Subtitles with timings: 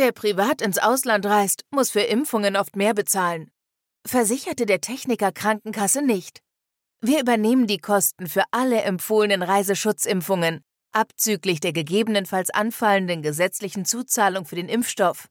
[0.00, 3.50] Wer privat ins Ausland reist, muss für Impfungen oft mehr bezahlen.
[4.06, 6.40] Versicherte der Techniker Krankenkasse nicht.
[7.02, 14.54] Wir übernehmen die Kosten für alle empfohlenen Reiseschutzimpfungen, abzüglich der gegebenenfalls anfallenden gesetzlichen Zuzahlung für
[14.54, 15.28] den Impfstoff.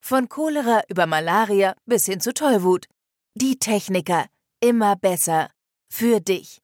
[0.00, 2.86] Von Cholera über Malaria bis hin zu Tollwut.
[3.34, 4.24] Die Techniker.
[4.62, 5.50] Immer besser.
[5.92, 6.62] Für dich.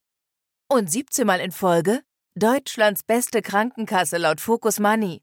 [0.66, 2.00] Und 17 Mal in Folge
[2.36, 5.20] Deutschlands beste Krankenkasse laut Focus Money.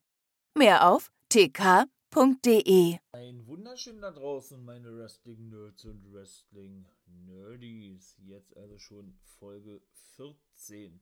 [0.55, 1.09] Mehr auf
[2.11, 2.99] tk.de.
[3.13, 8.17] Ein wunderschön da draußen, meine Wrestling-Nerds und Wrestling-Nerdies.
[8.27, 9.79] Jetzt also schon Folge
[10.17, 10.99] 14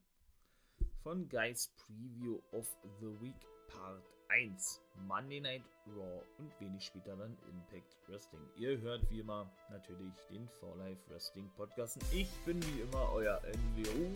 [1.02, 2.68] von Guys Preview of
[3.00, 3.34] the Week
[3.70, 4.82] Part 1.
[5.08, 8.46] Monday Night Raw und wenig später dann Impact Wrestling.
[8.58, 11.98] Ihr hört wie immer natürlich den For Life Wrestling Podcast.
[12.12, 14.12] Ich bin wie immer euer NWO,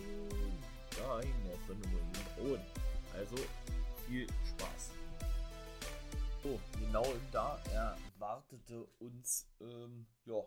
[0.96, 1.34] dein
[2.40, 2.60] Owen.
[3.12, 3.34] Also
[4.06, 5.03] viel Spaß.
[6.44, 10.44] So, genau da erwartete uns, ähm, ja,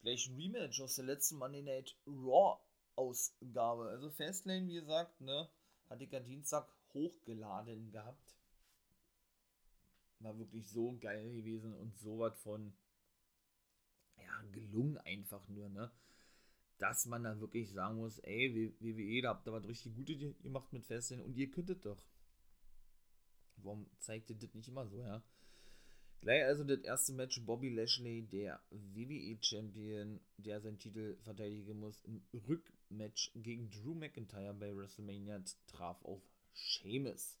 [0.00, 2.60] gleich ein Rematch aus der letzten Monday Night Raw
[2.94, 3.88] Ausgabe.
[3.88, 5.48] Also Fastlane, wie gesagt, ne,
[5.90, 8.36] hatte ich ja Dienstag hochgeladen gehabt.
[10.20, 12.72] War wirklich so geil gewesen und so was von,
[14.18, 15.90] ja, gelungen einfach nur, ne.
[16.78, 20.72] Dass man da wirklich sagen muss, ey, WWE, da habt ihr was richtig Gutes gemacht
[20.72, 22.00] mit Fastlane und ihr könntet doch.
[23.62, 25.22] Warum zeigt ihr das nicht immer so, ja?
[26.20, 32.22] Gleich also das erste Match Bobby Lashley, der WWE-Champion, der seinen Titel verteidigen muss, im
[32.48, 36.20] Rückmatch gegen Drew McIntyre bei WrestleMania traf auf
[36.52, 37.38] Sheamus.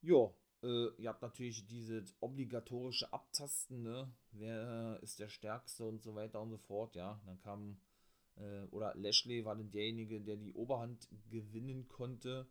[0.00, 4.12] Jo, äh, ihr habt natürlich dieses obligatorische Abtasten, ne?
[4.30, 7.20] Wer ist der Stärkste und so weiter und so fort, ja.
[7.26, 7.80] Dann kam,
[8.36, 12.46] äh, oder Lashley war dann derjenige, der die Oberhand gewinnen konnte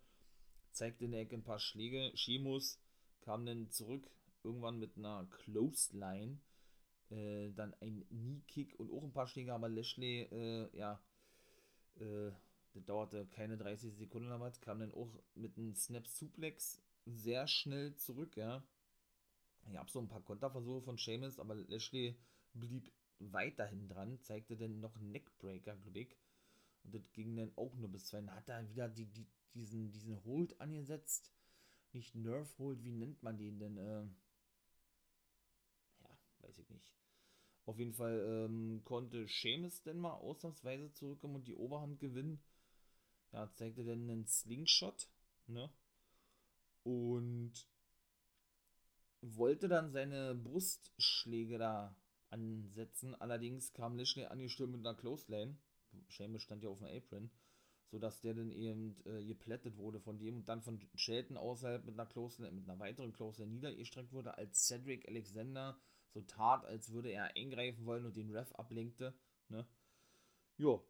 [0.80, 2.12] zeigte in der Ecke ein paar Schläge.
[2.16, 2.80] Sheamus
[3.22, 4.10] kam dann zurück,
[4.44, 6.40] irgendwann mit einer Clothesline.
[7.10, 11.02] Äh, dann ein Knee-Kick und auch ein paar Schläge, aber Lashley, äh, ja,
[12.00, 12.32] äh,
[12.74, 17.96] das dauerte keine 30 Sekunden oder was, kam dann auch mit einem Snap-Suplex sehr schnell
[17.96, 18.64] zurück, ja.
[19.72, 22.16] Ich habe so ein paar Konterversuche von Sheamus, aber Lashley
[22.54, 26.16] blieb weiterhin dran, zeigte dann noch einen Neckbreaker, glaube ich.
[26.84, 28.20] Und das ging dann auch nur bis zwei.
[28.22, 31.32] Dann hat er wieder die, die, diesen, diesen Hold angesetzt.
[31.92, 33.78] Nicht Nerf Hold, wie nennt man den denn?
[33.78, 34.04] Äh,
[36.02, 36.94] ja, weiß ich nicht.
[37.66, 42.42] Auf jeden Fall ähm, konnte Seamus denn mal ausnahmsweise zurückkommen und die Oberhand gewinnen.
[43.32, 45.08] Ja, zeigte dann einen Slingshot,
[45.48, 45.70] ne?
[46.84, 47.68] Und
[49.22, 51.96] wollte dann seine Brustschläge da
[52.30, 53.14] ansetzen.
[53.16, 55.58] Allerdings kam Lashley angestürmt mit einer Close Lane.
[56.08, 57.30] Seamus stand ja auf dem Apron
[57.92, 61.96] sodass der dann eben äh, geplättet wurde von dem und dann von Shelton außerhalb mit
[61.96, 65.80] einer Close, mit einer weiteren Close niedergestreckt wurde, als Cedric Alexander
[66.14, 69.14] so tat, als würde er eingreifen wollen und den Ref ablenkte.
[69.50, 69.68] Ne?
[70.58, 70.88] Jo,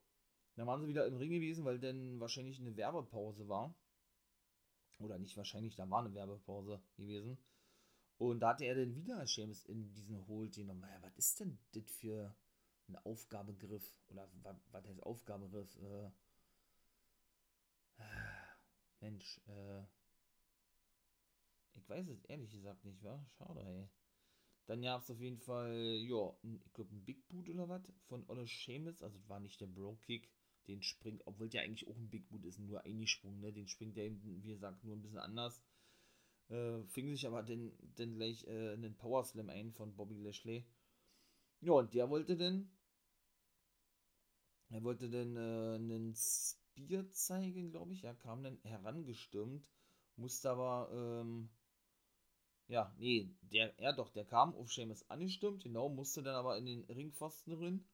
[0.56, 3.76] dann waren sie wieder im Ring gewesen, weil dann wahrscheinlich eine Werbepause war.
[5.00, 7.38] Oder nicht wahrscheinlich, da war eine Werbepause gewesen.
[8.18, 10.84] Und da hatte er dann wieder Seamus in diesen Hold genommen.
[10.84, 12.36] Ja, was ist denn das für
[12.90, 13.96] ein Aufgabegriff?
[14.10, 15.74] Oder was, was heißt Aufgabegriff?
[15.78, 16.12] Äh,
[19.02, 19.84] Mensch, äh.
[21.74, 23.26] Ich weiß es ehrlich gesagt nicht, wa?
[23.38, 23.90] Schade, ey.
[24.66, 28.24] Dann gab es auf jeden Fall, ja, ich glaube, ein Big Boot oder was von
[28.30, 29.02] Olle Seamus.
[29.02, 30.30] Also, das war nicht der Bro-Kick.
[30.68, 33.52] Den springt, obwohl der eigentlich auch ein Big Boot ist, nur eingesprungen, ne?
[33.52, 35.64] Den springt der eben, wie gesagt, nur ein bisschen anders.
[36.50, 40.66] Äh, fing sich aber dann, dann gleich äh, einen Power Slam ein von Bobby Lashley.
[41.62, 42.70] Ja, und der wollte dann.
[44.70, 46.14] Er wollte dann äh, einen
[47.12, 48.04] Zeigen, glaube ich.
[48.04, 49.70] Er kam dann herangestürmt,
[50.16, 51.50] musste aber, ähm,
[52.68, 56.66] ja, nee, der, er doch, der kam auf Seamus angestürmt, genau, musste dann aber in
[56.66, 57.86] den Ringpfosten drin.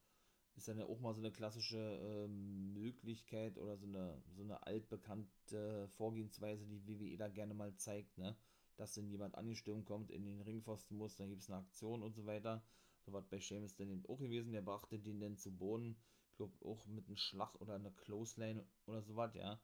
[0.56, 4.66] Ist dann ja auch mal so eine klassische ähm, Möglichkeit oder so eine, so eine
[4.66, 8.38] altbekannte Vorgehensweise, die WWE da gerne mal zeigt, ne?
[8.78, 12.13] Dass dann jemand angestürmt kommt, in den Ringpfosten muss, dann gibt es eine Aktion und
[12.15, 12.63] so weiter.
[13.06, 15.98] So was bei Seamus dann eben auch gewesen, der brachte den dann zu Boden
[16.35, 19.59] glaube auch mit einem Schlag oder einer Close Lane oder sowas, ja.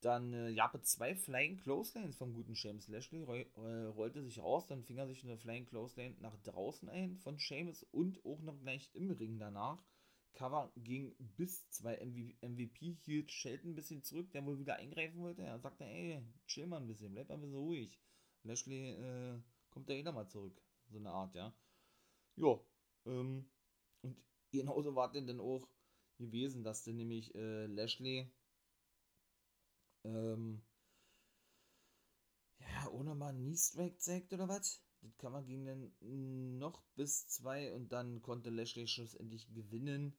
[0.00, 4.66] Dann äh, ja, zwei Flying Close Lanes vom guten James Lashley äh, rollte sich raus,
[4.66, 8.40] dann fing er sich eine Flying Close Lane nach draußen ein von Seamus und auch
[8.42, 9.82] noch gleich im Ring danach.
[10.34, 15.42] Cover ging bis zwei MVP hielt Shelton ein bisschen zurück, der wohl wieder eingreifen wollte.
[15.42, 17.98] Er sagte, ey, chill mal ein bisschen, bleib mal ein bisschen ruhig.
[18.42, 19.40] Lashley äh,
[19.70, 20.60] kommt da eh mal zurück.
[20.90, 21.54] So eine Art, ja.
[22.36, 22.66] Jo,
[23.06, 23.48] ähm,
[24.02, 24.16] und
[24.50, 25.66] genauso war denn dann auch
[26.18, 28.30] gewesen, dass denn nämlich äh, Lashley
[30.04, 30.62] ähm,
[32.58, 34.86] ja, ohne mal einen Knee-Strike zeigt oder was?
[35.06, 40.16] das kann man gegen den noch bis zwei und dann konnte Lashley schlussendlich gewinnen,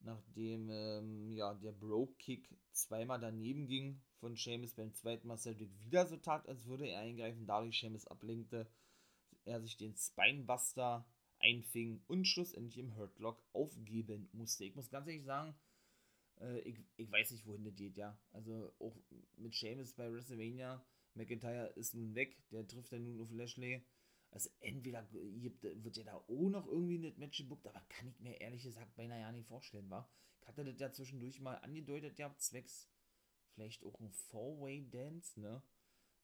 [0.00, 6.06] nachdem ähm, ja, der Bro-Kick zweimal daneben ging von Seamus beim zweiten Mal Cedric wieder
[6.06, 8.66] so tat, als würde er eingreifen, dadurch Seamus ablenkte,
[9.44, 11.06] er sich den Spinebuster
[11.42, 14.64] einfing und schlussendlich im Hurtlock aufgeben musste.
[14.64, 15.54] Ich muss ganz ehrlich sagen,
[16.40, 18.18] äh, ich, ich weiß nicht, wohin das geht, ja.
[18.32, 18.96] Also auch
[19.36, 20.84] mit Seamus bei WrestleMania,
[21.14, 23.84] McIntyre ist nun weg, der trifft dann nun auf Lashley.
[24.30, 28.40] Also entweder wird ja da auch noch irgendwie ein Match gebuckt, aber kann ich mir
[28.40, 30.10] ehrlich gesagt beinahe ja nicht vorstellen, war.
[30.40, 32.88] Ich hatte das ja zwischendurch mal angedeutet, ja, zwecks
[33.54, 35.62] vielleicht auch ein Four-Way-Dance, ne?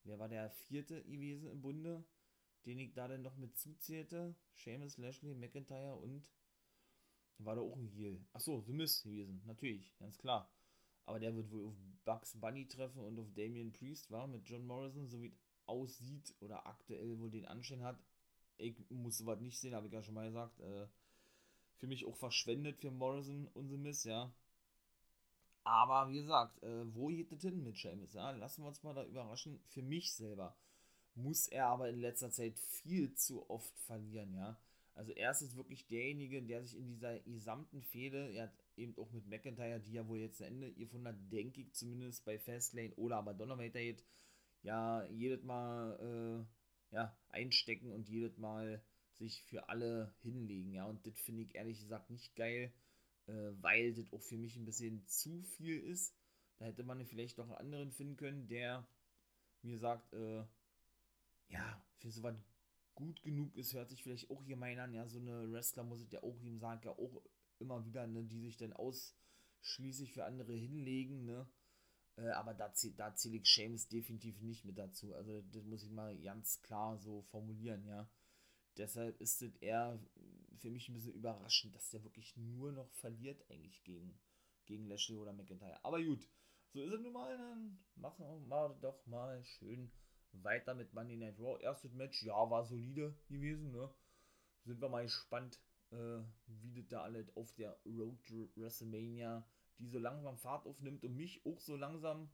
[0.04, 2.02] Wer war der vierte gewesen im Bunde,
[2.66, 4.34] den ich da dann noch mit zuzählte?
[4.54, 6.26] Seamus, Lashley, McIntyre und
[7.38, 8.20] war da auch ein Heal.
[8.32, 10.50] Achso, The Miz gewesen, natürlich, ganz klar.
[11.06, 11.74] Aber der wird wohl auf
[12.04, 16.66] Bugs Bunny treffen und auf Damian Priest, war mit John Morrison, so wie aussieht oder
[16.66, 17.98] aktuell wohl den Anschein hat.
[18.56, 20.58] Ich muss sowas nicht sehen, habe ich ja schon mal gesagt.
[20.60, 20.88] Äh,
[21.76, 24.32] für mich auch verschwendet für Morrison und The Miz, ja.
[25.64, 28.14] Aber wie gesagt, äh, wo geht das hin mit Seamus?
[28.14, 28.30] Ja?
[28.32, 29.60] Lassen wir uns mal da überraschen.
[29.66, 30.56] Für mich selber
[31.18, 34.58] muss er aber in letzter Zeit viel zu oft verlieren, ja.
[34.94, 39.12] Also er ist wirklich derjenige, der sich in dieser gesamten Fehde, er hat eben auch
[39.12, 42.94] mit McIntyre, die ja wohl jetzt ein Ende gefunden hat, denke ich zumindest bei Fastlane
[42.96, 44.04] oder aber Donovator jetzt,
[44.62, 46.46] ja, jedes Mal
[46.90, 48.82] äh, ja, einstecken und jedes Mal
[49.12, 52.72] sich für alle hinlegen, ja, und das finde ich ehrlich gesagt nicht geil,
[53.26, 56.14] äh, weil das auch für mich ein bisschen zu viel ist.
[56.58, 58.88] Da hätte man vielleicht noch einen anderen finden können, der,
[59.62, 60.42] wie gesagt, äh,
[61.48, 62.36] ja, für sowas
[62.94, 66.10] gut genug ist, hört sich vielleicht auch gemein an, ja, so eine Wrestler muss ich
[66.10, 67.22] ja auch ihm sagen, ja auch
[67.58, 71.48] immer wieder, ne, die sich dann ausschließlich für andere hinlegen, ne,
[72.16, 75.90] äh, aber da, da zähle ich James definitiv nicht mit dazu, also das muss ich
[75.90, 78.10] mal ganz klar so formulieren, ja,
[78.76, 80.00] deshalb ist es eher
[80.56, 84.18] für mich ein bisschen überraschend, dass der wirklich nur noch verliert eigentlich gegen,
[84.66, 86.28] gegen Lashley oder McIntyre, aber gut,
[86.72, 89.92] so ist es nun mal, dann machen wir doch mal schön
[90.44, 91.60] weiter mit Monday Night Raw.
[91.60, 93.90] Erstes Match, ja, war solide gewesen, ne?
[94.64, 99.46] Sind wir mal gespannt, äh, wie das da alles auf der Road to WrestleMania,
[99.78, 102.30] die so langsam Fahrt aufnimmt und mich auch so langsam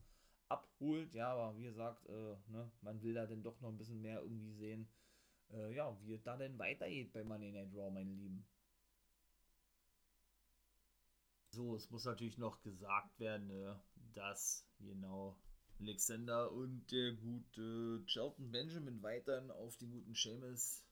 [0.48, 1.14] abholt.
[1.14, 4.22] Ja, aber wie gesagt, äh, ne, man will da denn doch noch ein bisschen mehr
[4.22, 4.88] irgendwie sehen.
[5.52, 8.46] Äh, ja, wie es da denn weitergeht bei Monday Night Raw, meine Lieben.
[11.50, 13.74] So, es muss natürlich noch gesagt werden, äh,
[14.12, 15.38] dass genau
[15.80, 20.84] Alexander und der gute Charlton Benjamin weiterhin auf den guten Seamus,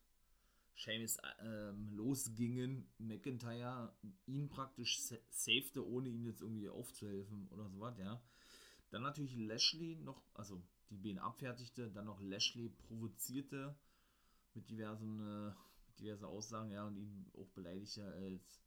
[0.76, 2.86] Seamus ähm, losgingen.
[2.98, 3.94] McIntyre
[4.26, 5.00] ihn praktisch
[5.30, 8.22] safete, ohne ihn jetzt irgendwie aufzuhelfen oder sowas, ja.
[8.90, 13.74] Dann natürlich Lashley noch, also die Beine abfertigte, dann noch Lashley provozierte
[14.54, 15.52] mit diversen, äh,
[15.98, 18.60] diversen Aussagen, ja, und ihn auch beleidigte als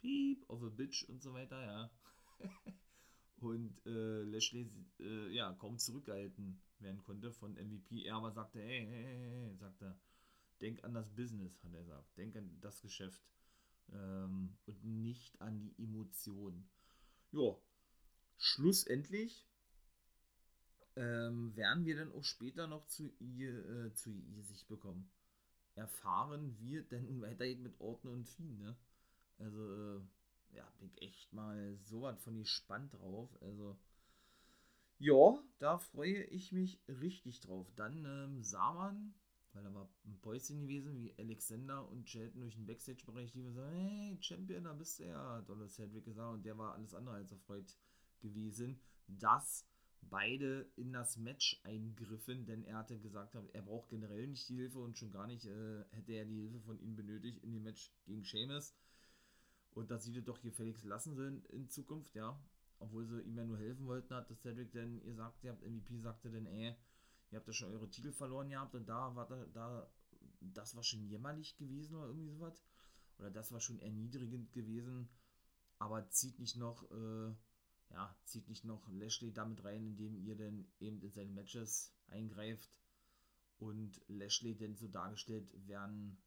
[0.00, 1.90] Piep of a Bitch und so weiter, ja.
[3.38, 4.70] und äh, Lashley
[5.00, 8.04] äh, ja kaum zurückgehalten werden konnte von MVP.
[8.04, 9.98] Er aber sagte, hey, hey, hey, hey, sagt er,
[10.60, 13.22] denk an das Business, hat er gesagt, denk an das Geschäft
[13.92, 16.68] ähm, und nicht an die Emotionen.
[17.32, 17.56] Ja,
[18.38, 19.46] schlussendlich
[20.96, 25.10] ähm, werden wir dann auch später noch zu ihr, äh, zu ihr sich bekommen.
[25.74, 28.76] Erfahren wir denn weitergeht mit Orten und Fien, ne?
[29.38, 30.00] Also, äh,
[30.54, 33.30] ja, bin ich echt mal so was von gespannt drauf.
[33.42, 33.76] Also,
[34.98, 37.70] ja, da freue ich mich richtig drauf.
[37.76, 39.14] Dann ähm, sah man,
[39.52, 43.76] weil da war ein Päuschen gewesen, wie Alexander und Shelton durch den Backstage-Bereich die sagen,
[43.76, 47.32] hey, Champion, da bist du ja, Dollar Cedric gesagt, und der war alles andere als
[47.32, 47.76] erfreut
[48.20, 49.66] gewesen, dass
[50.10, 54.78] beide in das Match eingriffen, denn er hatte gesagt, er braucht generell nicht die Hilfe
[54.78, 57.90] und schon gar nicht äh, hätte er die Hilfe von ihnen benötigt in dem Match
[58.04, 58.74] gegen Sheamus
[59.74, 62.40] und dass sie das doch gefälligst lassen sollen in Zukunft, ja.
[62.78, 65.62] Obwohl sie ihm ja nur helfen wollten, hat das Cedric denn ihr sagt, ihr habt
[65.62, 66.74] MVP sagte denn, ey,
[67.30, 69.90] ihr habt ja schon eure Titel verloren gehabt und da war da, da
[70.40, 72.64] das war schon jämmerlich gewesen oder irgendwie sowas.
[73.18, 75.08] Oder das war schon erniedrigend gewesen.
[75.78, 77.34] Aber zieht nicht noch, äh,
[77.90, 82.70] ja, zieht nicht noch Lashley damit rein, indem ihr denn eben in seine Matches eingreift
[83.58, 86.18] und Lashley denn so dargestellt werden,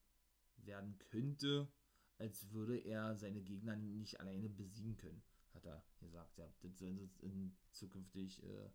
[0.57, 1.67] werden könnte,
[2.17, 5.21] als würde er seine Gegner nicht alleine besiegen können,
[5.53, 6.37] hat er gesagt.
[6.37, 8.69] Ja, das sollen sie in zukünftig, äh,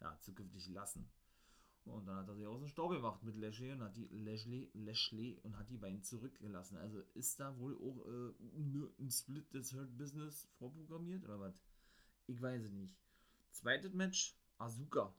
[0.00, 1.08] ja, zukünftig lassen.
[1.84, 4.70] Und dann hat er sich aus dem Staub gemacht mit Lashley und hat die Lashley,
[4.72, 6.76] Lashley und hat die beiden zurückgelassen.
[6.76, 11.60] Also ist da wohl auch äh, ein Split des Hurt Business vorprogrammiert oder was?
[12.28, 12.96] Ich weiß es nicht.
[13.50, 15.12] Zweites Match, Asuka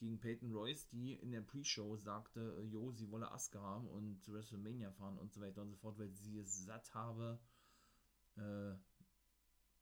[0.00, 4.22] gegen Peyton Royce, die in der Pre-Show sagte, äh, jo, sie wolle Asuka haben und
[4.24, 7.38] zu WrestleMania fahren und so weiter und so fort, weil sie es satt habe,
[8.36, 8.70] äh,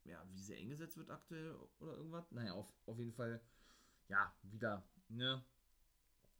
[0.04, 2.30] ja, wie sie eingesetzt wird aktuell oder irgendwas.
[2.32, 3.40] Naja, auf, auf jeden Fall,
[4.08, 5.44] ja, wieder, ne,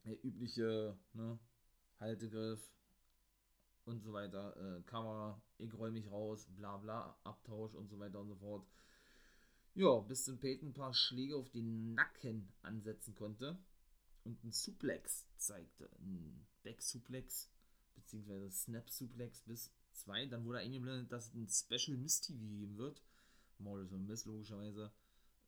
[0.05, 1.39] der übliche, ne,
[2.01, 2.73] Haltegriff
[3.85, 8.21] und so weiter, äh, Kamera, ich roll mich raus, bla bla, Abtausch und so weiter
[8.21, 8.67] und so fort.
[9.79, 13.57] Ja, bis zum Peyton ein paar Schläge auf den Nacken ansetzen konnte
[14.25, 15.89] und einen Suplex zeigte.
[16.01, 17.49] Ein Back-Suplex,
[17.95, 20.27] beziehungsweise Snap-Suplex bis zwei.
[20.27, 23.05] Dann wurde eingeblendet, dass es ein Special Miss TV geben wird.
[23.59, 24.91] Morrison Miss logischerweise.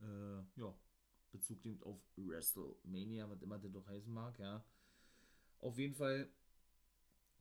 [0.01, 0.79] Äh, ja,
[1.33, 4.65] Bezug nimmt auf WrestleMania, was immer der doch heißen mag, ja.
[5.59, 6.31] Auf jeden Fall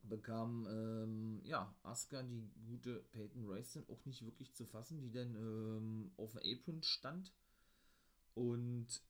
[0.02, 5.10] bekam ähm, ja Asuka die gute Peyton Royce dann auch nicht wirklich zu fassen, die
[5.10, 7.32] dann ähm, auf dem Apron stand
[8.34, 9.02] und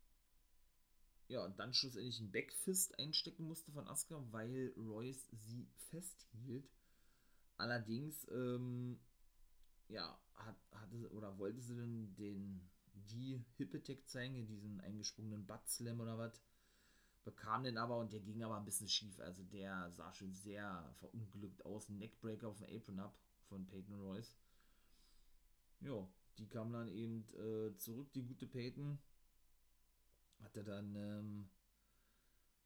[1.29, 6.69] ja, dann schlussendlich einen Backfist einstecken musste von Asuka, weil Royce sie festhielt.
[7.57, 8.99] Allerdings, ähm,
[9.89, 16.01] ja, hat, hatte oder wollte sie denn den die Hip zeigen, diesen eingesprungenen Butt Slam
[16.01, 16.41] oder was
[17.25, 19.19] bekam den aber und der ging aber ein bisschen schief.
[19.21, 21.89] Also der sah schon sehr verunglückt aus.
[21.89, 24.37] Neckbreaker auf dem Apron ab von Peyton Royce.
[25.81, 26.09] Ja,
[26.39, 28.99] die kam dann eben äh, zurück, die gute Peyton.
[30.43, 31.51] Hatte dann, ähm,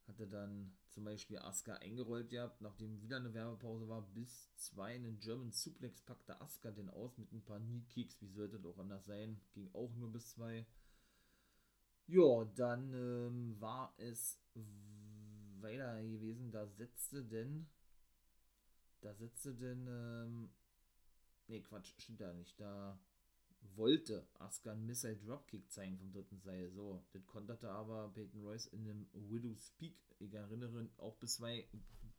[0.07, 5.19] hatte dann zum Beispiel Asuka eingerollt gehabt, nachdem wieder eine Werbepause war, bis zwei einen
[5.19, 8.21] German Suplex packte Asuka den aus mit ein paar Knee Kicks.
[8.21, 9.41] Wie sollte auch anders sein?
[9.53, 10.67] Ging auch nur bis zwei.
[12.07, 14.39] Ja, dann ähm, war es
[15.61, 16.51] weiter gewesen.
[16.51, 17.67] Da setzte denn.
[19.01, 19.87] Da setzte denn.
[19.89, 20.51] Ähm,
[21.49, 22.61] ne, Quatsch, stimmt ja nicht.
[22.61, 22.99] Da
[23.77, 26.71] wollte Asuka einen Missile Dropkick zeigen vom dritten Seil.
[26.73, 29.97] So, das konterte aber Peyton Royce in einem Widow's Peak.
[30.19, 31.67] Ich erinnere auch bis zwei.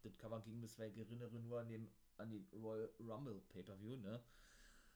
[0.01, 0.87] Das Cover ging bis zwei.
[0.87, 1.87] Ich erinnere nur an, dem,
[2.17, 4.21] an die Royal Rumble Pay-Per-View, ne?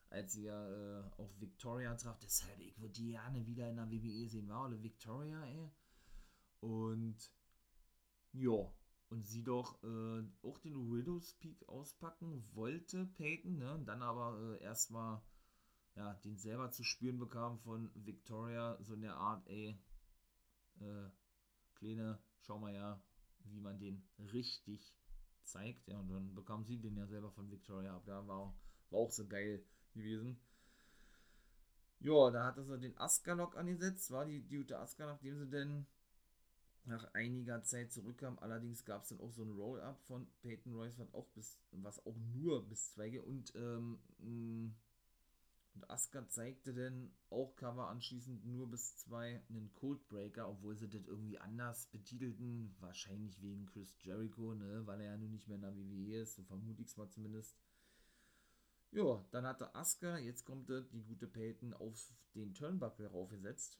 [0.09, 2.19] Als sie ja äh, auf Victoria traf.
[2.19, 5.71] Deshalb, ich würde die gerne wieder in der WWE sehen, war oder Victoria, ey.
[6.59, 7.17] Und
[8.31, 8.71] ja,
[9.09, 13.73] und sie doch äh, auch den Widow's Peak auspacken wollte, Peyton, ne?
[13.73, 15.21] Und dann aber äh, erstmal
[15.95, 19.79] ja, den selber zu spüren bekam von Victoria, so in der Art, ey,
[20.79, 21.09] äh,
[21.75, 23.01] Kleine, schau mal ja,
[23.45, 24.93] wie man den richtig
[25.43, 25.87] zeigt.
[25.87, 28.03] Ja, und dann bekam sie den ja selber von Victoria ab.
[28.05, 28.53] Da war,
[28.89, 30.39] war auch so geil gewesen.
[31.99, 35.85] Ja, da hatte sie den Askalok angesetzt, war die, gute Aska, nachdem sie denn
[36.85, 38.39] nach einiger Zeit zurückkam.
[38.39, 42.05] Allerdings gab es dann auch so ein Roll-Up von Peyton Royce, was auch bis, was
[42.05, 44.73] auch nur bis Zweige und ähm, mm,
[45.79, 51.07] und Asuka zeigte dann auch Cover anschließend nur bis zwei einen Codebreaker, obwohl sie das
[51.07, 52.75] irgendwie anders betitelten.
[52.79, 54.85] Wahrscheinlich wegen Chris Jericho, ne?
[54.85, 57.09] Weil er ja nun nicht mehr in der WWE ist, so vermute ich es mal
[57.09, 57.55] zumindest.
[58.91, 63.79] Ja, dann hatte Asuka, jetzt kommt die gute Peyton, auf den Turnbuckle raufgesetzt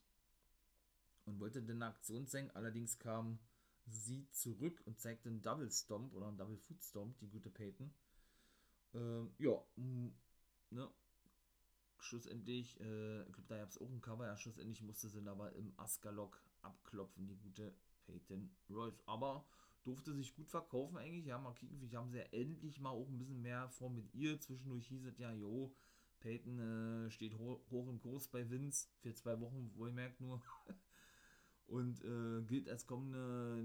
[1.26, 2.52] und wollte den Aktion zeigen.
[2.52, 3.40] Allerdings kam
[3.88, 7.92] sie zurück und zeigte einen Double Stomp oder einen Double Foot Stomp, die gute Peyton.
[8.94, 9.64] Ähm, ja,
[10.70, 10.90] ne?
[11.98, 14.26] Schlussendlich, äh, ich glaube, da gab es auch ein Cover.
[14.26, 17.74] Ja, schlussendlich musste sie aber im Askalok abklopfen, die gute
[18.06, 19.02] Peyton Royce.
[19.06, 19.46] Aber
[19.84, 21.26] durfte sich gut verkaufen eigentlich.
[21.26, 24.14] Ja, mal kicken, vielleicht haben sie ja endlich mal auch ein bisschen mehr vor mit
[24.14, 24.40] ihr.
[24.40, 25.74] Zwischendurch hieß es ja, jo,
[26.20, 30.42] Peyton äh, steht ho hoch im Kurs bei Vince für zwei Wochen, wohlmerkt nur.
[31.68, 33.64] Und äh, gilt als kommende,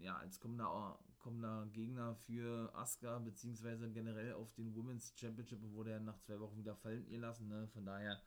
[0.00, 6.00] ja, als kommender, kommender Gegner für Asuka, beziehungsweise generell auf den Women's Championship wurde er
[6.00, 7.48] nach zwei Wochen wieder fallen gelassen.
[7.48, 7.68] Ne?
[7.68, 8.22] Von daher,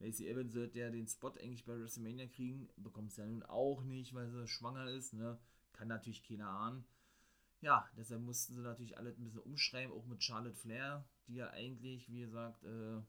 [0.00, 3.84] Lacey Evans wird ja den Spot eigentlich bei WrestleMania kriegen, bekommt es ja nun auch
[3.84, 5.12] nicht, weil sie schwanger ist.
[5.12, 5.38] Ne?
[5.78, 6.84] Kann natürlich keiner ahnen.
[7.60, 11.50] Ja, deshalb mussten sie natürlich alle ein bisschen umschreiben, auch mit Charlotte Flair, die ja
[11.50, 13.00] eigentlich, wie gesagt, äh,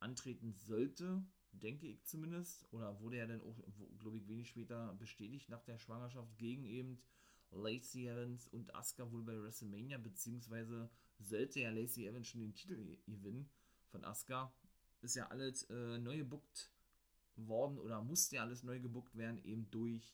[0.00, 2.66] antreten sollte, denke ich zumindest.
[2.72, 3.56] Oder wurde ja dann auch,
[4.00, 7.00] glaube ich, wenig später bestätigt nach der Schwangerschaft gegen eben
[7.52, 10.90] Lacey Evans und Asuka wohl bei WrestleMania, beziehungsweise
[11.20, 13.48] sollte ja Lacey Evans schon den Titel gewinnen
[13.86, 14.52] von Asuka.
[15.00, 16.72] Ist ja alles äh, neu gebuckt
[17.36, 20.12] worden oder musste ja alles neu gebuckt werden, eben durch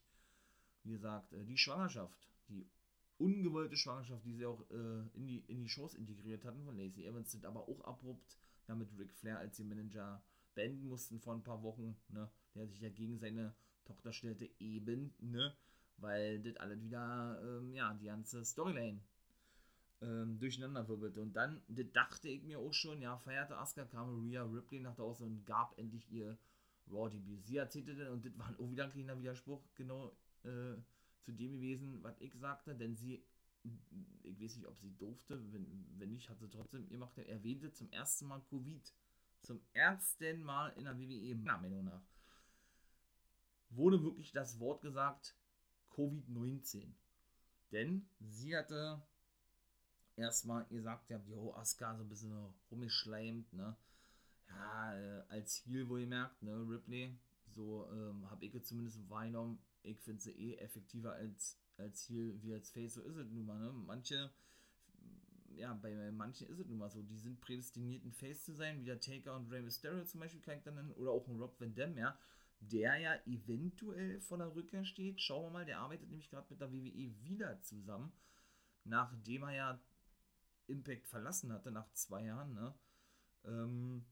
[0.84, 2.66] wie gesagt, äh, die Schwangerschaft, die
[3.18, 7.06] ungewollte Schwangerschaft, die sie auch äh, in, die, in die Shows integriert hatten von Lacey
[7.06, 10.22] Evans, sind aber auch abrupt ja, mit Ric Flair als die Manager
[10.54, 13.54] beenden mussten vor ein paar Wochen, ne, der sich ja gegen seine
[13.84, 15.54] Tochter stellte, eben, ne,
[15.98, 19.00] weil das alles wieder, ähm, ja, die ganze Storyline
[20.00, 21.20] ähm, durcheinander wirbelte.
[21.20, 24.94] Und dann, das dachte ich mir auch schon, ja, feierte Asuka, kam Rhea Ripley nach
[24.96, 26.36] draußen und gab endlich ihr
[26.90, 27.46] Raw-Debüt.
[27.46, 30.12] Sie erzählte dann, und das war auch wieder ein kleiner Widerspruch, genau
[30.44, 30.76] äh,
[31.20, 33.22] zu dem gewesen, was ich sagte, denn sie,
[34.22, 37.72] ich weiß nicht, ob sie durfte, wenn, wenn nicht, hat sie trotzdem gemacht, er erwähnte
[37.72, 38.92] zum ersten Mal Covid.
[39.42, 42.02] Zum ersten Mal in der WWE, meiner Meinung nach,
[43.70, 45.36] wurde wirklich das Wort gesagt,
[45.94, 46.92] Covid-19.
[47.72, 49.02] Denn sie hatte
[50.16, 52.32] erstmal gesagt, ja, jo, Asuka so ein bisschen
[52.70, 53.76] rumgeschleimt, ne?
[54.48, 57.14] Ja, äh, als Heal wohlgemerkt, ne, Ripley.
[57.54, 59.58] So ähm, habe ich es zumindest wahrgenommen.
[59.88, 62.94] Ich finde sie eh effektiver als, als Heal wie als Face.
[62.94, 63.72] So ist es nun mal, ne?
[63.72, 64.30] Manche,
[65.56, 68.80] ja, bei manchen ist es nun mal so, die sind prädestiniert, ein Face zu sein,
[68.80, 71.36] wie der Taker und Rey Mysterio zum Beispiel, kann ich dann nennen, oder auch ein
[71.36, 72.18] Rob Van Dam, ja
[72.60, 75.20] der ja eventuell vor der Rückkehr steht.
[75.20, 78.12] Schauen wir mal, der arbeitet nämlich gerade mit der WWE wieder zusammen,
[78.84, 79.80] nachdem er ja
[80.66, 82.54] Impact verlassen hatte nach zwei Jahren.
[82.54, 82.74] Ne?
[83.44, 84.04] Ähm,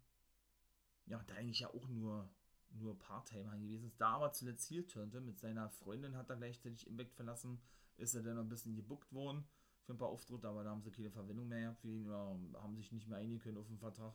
[1.06, 2.30] ja, da eigentlich ja auch nur,
[2.78, 5.20] nur Part-Timer gewesen ist, da aber zuletzt Heel turnte.
[5.20, 7.60] Mit seiner Freundin hat er gleichzeitig Impact verlassen,
[7.96, 9.44] ist er dann noch ein bisschen gebuckt worden
[9.84, 12.76] für ein paar Auftritte, aber da haben sie keine Verwendung mehr für ihn oder haben
[12.76, 14.14] sich nicht mehr einigen können auf den Vertrag.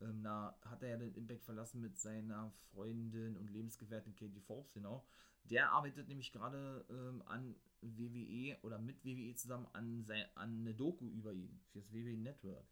[0.00, 4.72] Ähm, da hat er ja den Impact verlassen mit seiner Freundin und Lebensgefährtin Katie Forbes,
[4.72, 5.06] genau.
[5.44, 10.74] Der arbeitet nämlich gerade ähm, an WWE oder mit WWE zusammen an, sein, an eine
[10.74, 12.66] Doku über ihn fürs WWE Network.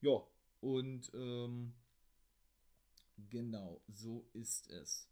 [0.00, 0.20] Ja,
[0.60, 1.72] und ähm,
[3.16, 5.08] genau, so ist es.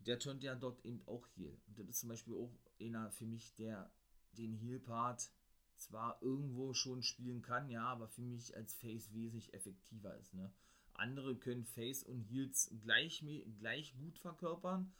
[0.00, 1.56] Der turnt ja dort eben auch Heal.
[1.66, 2.50] Und das ist zum Beispiel auch
[2.80, 3.90] einer für mich, der
[4.32, 5.30] den Heal-Part
[5.76, 10.34] zwar irgendwo schon spielen kann, ja, aber für mich als Face wesentlich effektiver ist.
[10.34, 10.52] Ne?
[10.94, 13.24] Andere können Face und Heels gleich,
[13.58, 14.92] gleich gut verkörpern.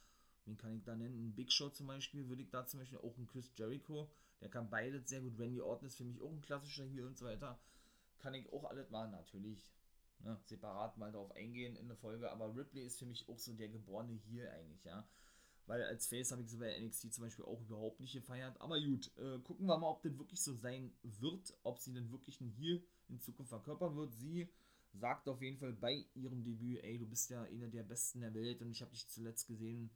[0.47, 1.29] Wen kann ich da nennen?
[1.29, 4.11] Ein Big Show zum Beispiel, würde ich da zum Beispiel auch ein Chris Jericho,
[4.41, 5.39] der kann beides sehr gut.
[5.39, 7.61] Randy Orton ist für mich auch ein klassischer Heel und so weiter.
[8.19, 9.71] Kann ich auch alles mal natürlich
[10.21, 13.53] ne, separat mal darauf eingehen in der Folge, aber Ripley ist für mich auch so
[13.55, 15.07] der geborene Heel eigentlich, ja
[15.71, 18.61] weil als Face habe ich sie bei NXT zum Beispiel auch überhaupt nicht gefeiert.
[18.61, 22.11] Aber gut, äh, gucken wir mal, ob das wirklich so sein wird, ob sie denn
[22.11, 24.13] wirklich einen Heal in Zukunft verkörpern wird.
[24.13, 24.49] Sie
[24.93, 28.35] sagt auf jeden Fall bei ihrem Debüt, ey, du bist ja einer der Besten der
[28.35, 29.91] Welt und ich habe dich zuletzt gesehen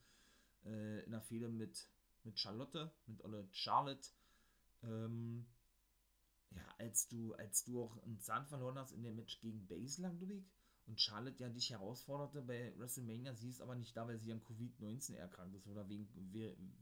[0.64, 1.88] äh, in einer Fehde mit,
[2.22, 4.10] mit Charlotte, mit Olle Charlotte.
[4.84, 5.44] Ähm,
[6.54, 10.12] ja, als du, als du auch einen Zahn verloren hast in dem Match gegen Baszler,
[10.12, 10.44] Ludwig,
[10.86, 14.42] und Charlotte ja dich herausforderte bei WrestleMania, sie ist aber nicht da, weil sie an
[14.42, 16.08] Covid-19 erkrankt ist oder wegen,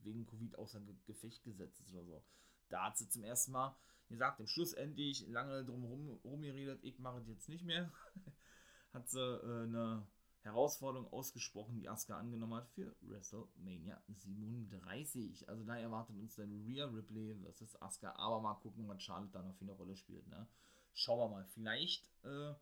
[0.02, 2.24] wegen Covid außer Gefecht gesetzt ist oder so.
[2.68, 3.76] Da hat sie zum ersten Mal
[4.08, 7.92] gesagt, im Schluss endlich lange drum rum, rumgeredet, ich mache es jetzt nicht mehr.
[8.92, 10.06] hat sie äh, eine
[10.42, 15.48] Herausforderung ausgesprochen, die Asuka angenommen hat für WrestleMania 37.
[15.48, 19.42] Also da erwartet uns dann Rhea Ripley versus Asuka, aber mal gucken, was Charlotte da
[19.42, 20.26] noch für eine Rolle spielt.
[20.28, 20.48] Ne?
[20.94, 21.44] Schauen wir mal.
[21.44, 22.54] Vielleicht äh,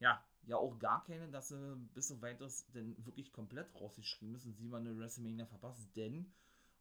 [0.00, 4.36] ja, ja auch gar keine, dass sie bis so weit das denn wirklich komplett rausgeschrieben
[4.36, 6.32] ist und sie mal eine WrestleMania verpasst, denn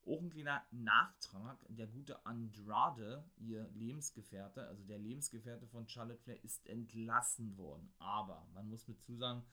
[0.06, 6.42] auch ein kleiner Nachtrag, der gute Andrade, ihr Lebensgefährte, also der Lebensgefährte von Charlotte Flair,
[6.46, 7.92] ist entlassen worden.
[8.00, 9.44] Aber man muss mit zusagen,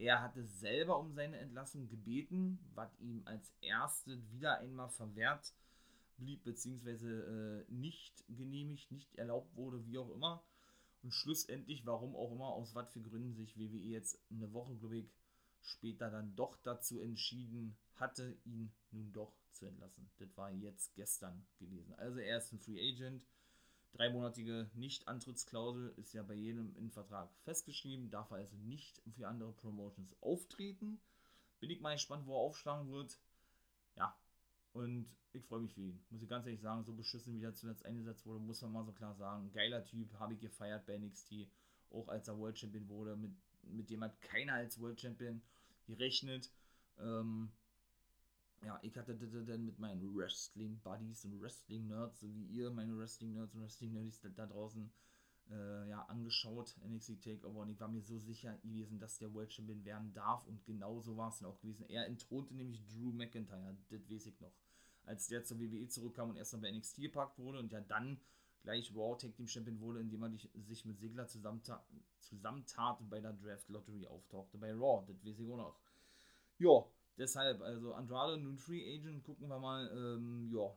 [0.00, 5.54] er hatte selber um seine Entlassung gebeten, was ihm als erstes wieder einmal verwehrt
[6.16, 10.42] blieb, beziehungsweise äh, nicht genehmigt, nicht erlaubt wurde, wie auch immer.
[11.02, 14.98] Und schlussendlich, warum auch immer, aus was für Gründen sich WWE jetzt eine Woche, glaube
[14.98, 15.12] ich,
[15.60, 20.10] später dann doch dazu entschieden hatte, ihn nun doch zu entlassen.
[20.18, 21.92] Das war jetzt gestern gewesen.
[21.94, 23.26] Also er ist ein Free Agent.
[23.92, 30.14] Dreimonatige Nicht-Antrittsklausel ist ja bei jedem im Vertrag festgeschrieben, darf also nicht für andere Promotions
[30.22, 31.00] auftreten.
[31.58, 33.18] Bin ich mal gespannt, wo er aufschlagen wird.
[33.96, 34.16] Ja,
[34.72, 36.00] und ich freue mich für ihn.
[36.10, 38.84] Muss ich ganz ehrlich sagen, so beschissen wie er zuletzt eingesetzt wurde, muss man mal
[38.84, 39.52] so klar sagen.
[39.52, 41.48] Geiler Typ, habe ich gefeiert bei NXT.
[41.90, 43.16] Auch als er World Champion wurde.
[43.16, 45.42] Mit, mit dem hat keiner als World Champion
[45.86, 46.50] gerechnet.
[46.98, 47.50] Ähm,
[48.62, 53.62] ja, ich hatte dann mit meinen Wrestling-Buddies und Wrestling-Nerds, so wie ihr, meine Wrestling-Nerds und
[53.62, 54.92] Wrestling-Nerds da draußen,
[55.50, 57.60] äh, ja, angeschaut, NXT Takeover.
[57.60, 60.46] Und ich war mir so sicher gewesen, dass der World Champion werden darf.
[60.46, 61.86] Und genau so war es dann auch gewesen.
[61.88, 64.52] Er entthronte nämlich Drew McIntyre, das weiß ich noch.
[65.06, 68.20] Als der zur WWE zurückkam und erst mal bei NXT gepackt wurde und ja dann
[68.62, 70.30] gleich Raw Tag Team Champion wurde, indem er
[70.66, 71.82] sich mit Sigler zusammentat,
[72.20, 75.04] zusammentat und bei der Draft Lottery auftauchte bei Raw.
[75.06, 75.80] Das weiß ich auch noch.
[76.58, 76.84] Ja,
[77.20, 80.74] deshalb, also Andrade nun Free Agent, gucken wir mal, ähm, ja,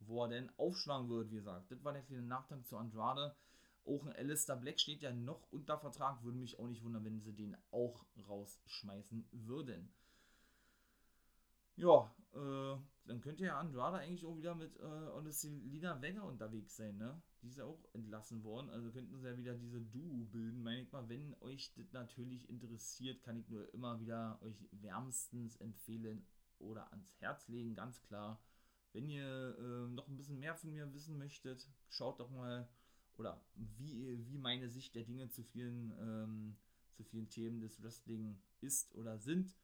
[0.00, 1.70] wo er denn aufschlagen wird, wie gesagt.
[1.70, 3.34] Das war der kleine Nachtrag zu Andrade.
[3.86, 6.22] Auch ein Alistair Black steht ja noch unter Vertrag.
[6.24, 9.94] Würde mich auch nicht wundern, wenn sie den auch rausschmeißen würden.
[11.76, 16.96] Ja, äh, dann könnte ja Andrade eigentlich auch wieder mit äh, Lina Vega unterwegs sein,
[16.96, 17.20] ne?
[17.42, 18.70] Die ist ja auch entlassen worden.
[18.70, 21.08] Also könnten sie ja wieder diese Duo bilden, meine ich mal.
[21.08, 26.26] Wenn euch das natürlich interessiert, kann ich nur immer wieder euch wärmstens empfehlen
[26.58, 28.42] oder ans Herz legen, ganz klar.
[28.96, 32.66] wenn ihr äh, noch ein bisschen mehr von mir wissen möchtet, schaut doch mal,
[33.18, 36.56] oder wie, wie meine Sicht der Dinge zu vielen, ähm,
[36.94, 39.54] zu vielen Themen des Wrestling ist oder sind.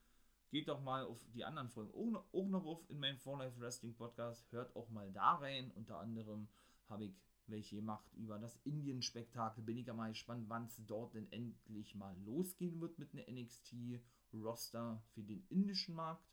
[0.52, 3.38] Geht doch mal auf die anderen Folgen auch noch, auch noch auf in meinem For
[3.38, 4.52] Life Wrestling Podcast.
[4.52, 5.70] Hört auch mal da rein.
[5.70, 6.46] Unter anderem
[6.90, 7.14] habe ich
[7.46, 9.64] welche gemacht über das Indien-Spektakel.
[9.64, 13.24] Bin ich ja mal gespannt, wann es dort denn endlich mal losgehen wird mit einer
[13.32, 16.28] NXT-Roster für den indischen Markt.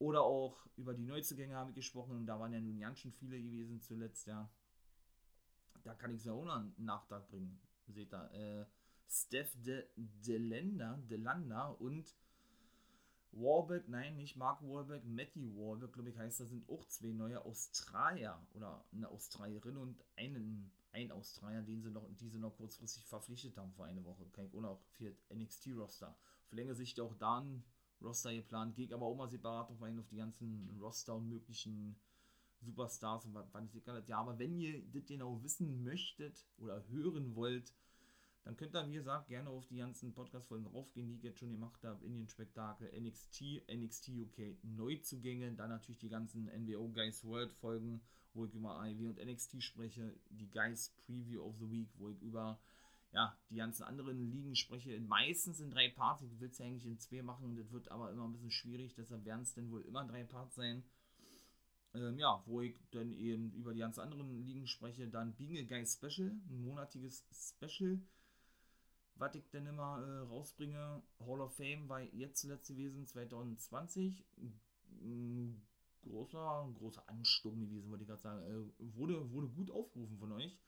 [0.00, 2.26] Oder auch über die Neuzugänge habe ich gesprochen.
[2.26, 4.50] Da waren ja nun ganz schön viele gewesen zuletzt, ja.
[5.84, 7.60] Da kann ich es ja auch noch einen Nachtrag bringen.
[7.86, 8.66] Seht ihr, äh,
[9.06, 12.12] Steph De, Delenda, Delanda und
[13.36, 17.44] Warbeck, nein, nicht Mark Warbeck, Matthew Warbeck, glaube ich, heißt, da sind auch zwei neue
[17.44, 23.04] Australier oder eine Australierin und einen, ein Australier, den sie noch, die sie noch kurzfristig
[23.04, 24.24] verpflichtet haben vor einer Woche.
[24.32, 26.08] Kann ich auch für NXT-Roster.
[26.08, 27.64] Auf längere Sicht auch da ein
[28.00, 31.96] Roster geplant, gehe aber auch mal separat auf ein auf die ganzen Roster und möglichen
[32.60, 34.02] Superstars und wann ist egal.
[34.06, 37.72] Ja, aber wenn ihr das genau wissen möchtet oder hören wollt,
[38.44, 41.52] dann könnt ihr, wie gesagt, gerne auf die ganzen Podcast-Folgen raufgehen, die ich jetzt schon
[41.52, 42.04] gemacht habe.
[42.04, 48.02] Indien-Spektakel, NXT, NXT UK Neuzugänge, dann natürlich die ganzen NWO Guys World-Folgen,
[48.34, 52.20] wo ich über IW und NXT spreche, die Guys Preview of the Week, wo ich
[52.20, 52.60] über
[53.12, 55.00] ja, die ganzen anderen Ligen spreche.
[55.00, 58.10] Meistens in drei Parts, ich will es ja eigentlich in zwei machen, das wird aber
[58.10, 60.84] immer ein bisschen schwierig, deshalb werden es dann wohl immer drei Parts sein.
[61.94, 65.62] Ähm, ja, wo ich dann eben über die ganzen anderen Ligen spreche, dann Being a
[65.62, 68.00] Guy Special, ein monatiges Special
[69.16, 71.02] was ich denn immer äh, rausbringe.
[71.20, 74.24] Hall of Fame war jetzt zuletzt gewesen, 2020.
[75.00, 75.62] Ein
[76.02, 78.42] großer, großer Ansturm gewesen, wollte ich gerade sagen.
[78.42, 80.58] Äh, wurde, wurde gut aufgerufen von euch.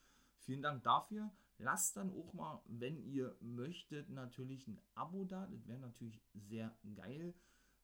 [0.41, 1.33] Vielen Dank dafür.
[1.59, 5.47] Lasst dann auch mal, wenn ihr möchtet, natürlich ein Abo da.
[5.47, 7.35] Das wäre natürlich sehr geil.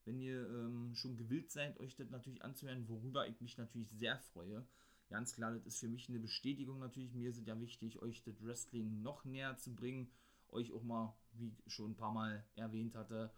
[0.05, 4.17] Wenn ihr ähm, schon gewillt seid, euch das natürlich anzuhören, worüber ich mich natürlich sehr
[4.17, 4.65] freue.
[5.09, 7.13] Ganz klar, das ist für mich eine Bestätigung natürlich.
[7.13, 10.09] Mir ist ja wichtig, euch das Wrestling noch näher zu bringen
[10.53, 13.31] euch auch mal, wie schon ein paar Mal erwähnt hatte,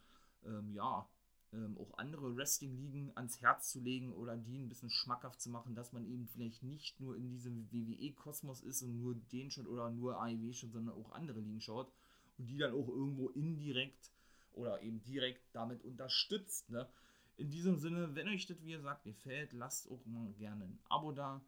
[0.45, 1.07] ähm, ja,
[1.53, 5.75] ähm, auch andere Wrestling-Ligen ans Herz zu legen oder die ein bisschen schmackhaft zu machen,
[5.75, 9.89] dass man eben vielleicht nicht nur in diesem WWE-Kosmos ist und nur den schon oder
[9.89, 11.91] nur AEW schon, sondern auch andere Ligen schaut
[12.37, 14.11] und die dann auch irgendwo indirekt
[14.53, 16.69] oder eben direkt damit unterstützt.
[16.69, 16.87] Ne?
[17.37, 21.11] In diesem Sinne, wenn euch das, wie gesagt, gefällt, lasst auch mal gerne ein Abo
[21.11, 21.41] da.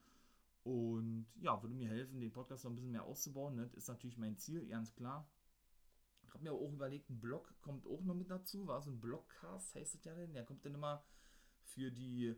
[0.63, 3.56] Und ja, würde mir helfen, den Podcast noch ein bisschen mehr auszubauen.
[3.56, 3.63] Ne?
[3.63, 5.25] Das ist natürlich mein Ziel, ganz klar.
[6.38, 8.67] Habe mir auch überlegt, ein Blog kommt auch noch mit dazu.
[8.67, 10.34] War so ein Blogcast, heißt es ja denn?
[10.34, 11.04] Der kommt dann immer
[11.63, 12.36] für die,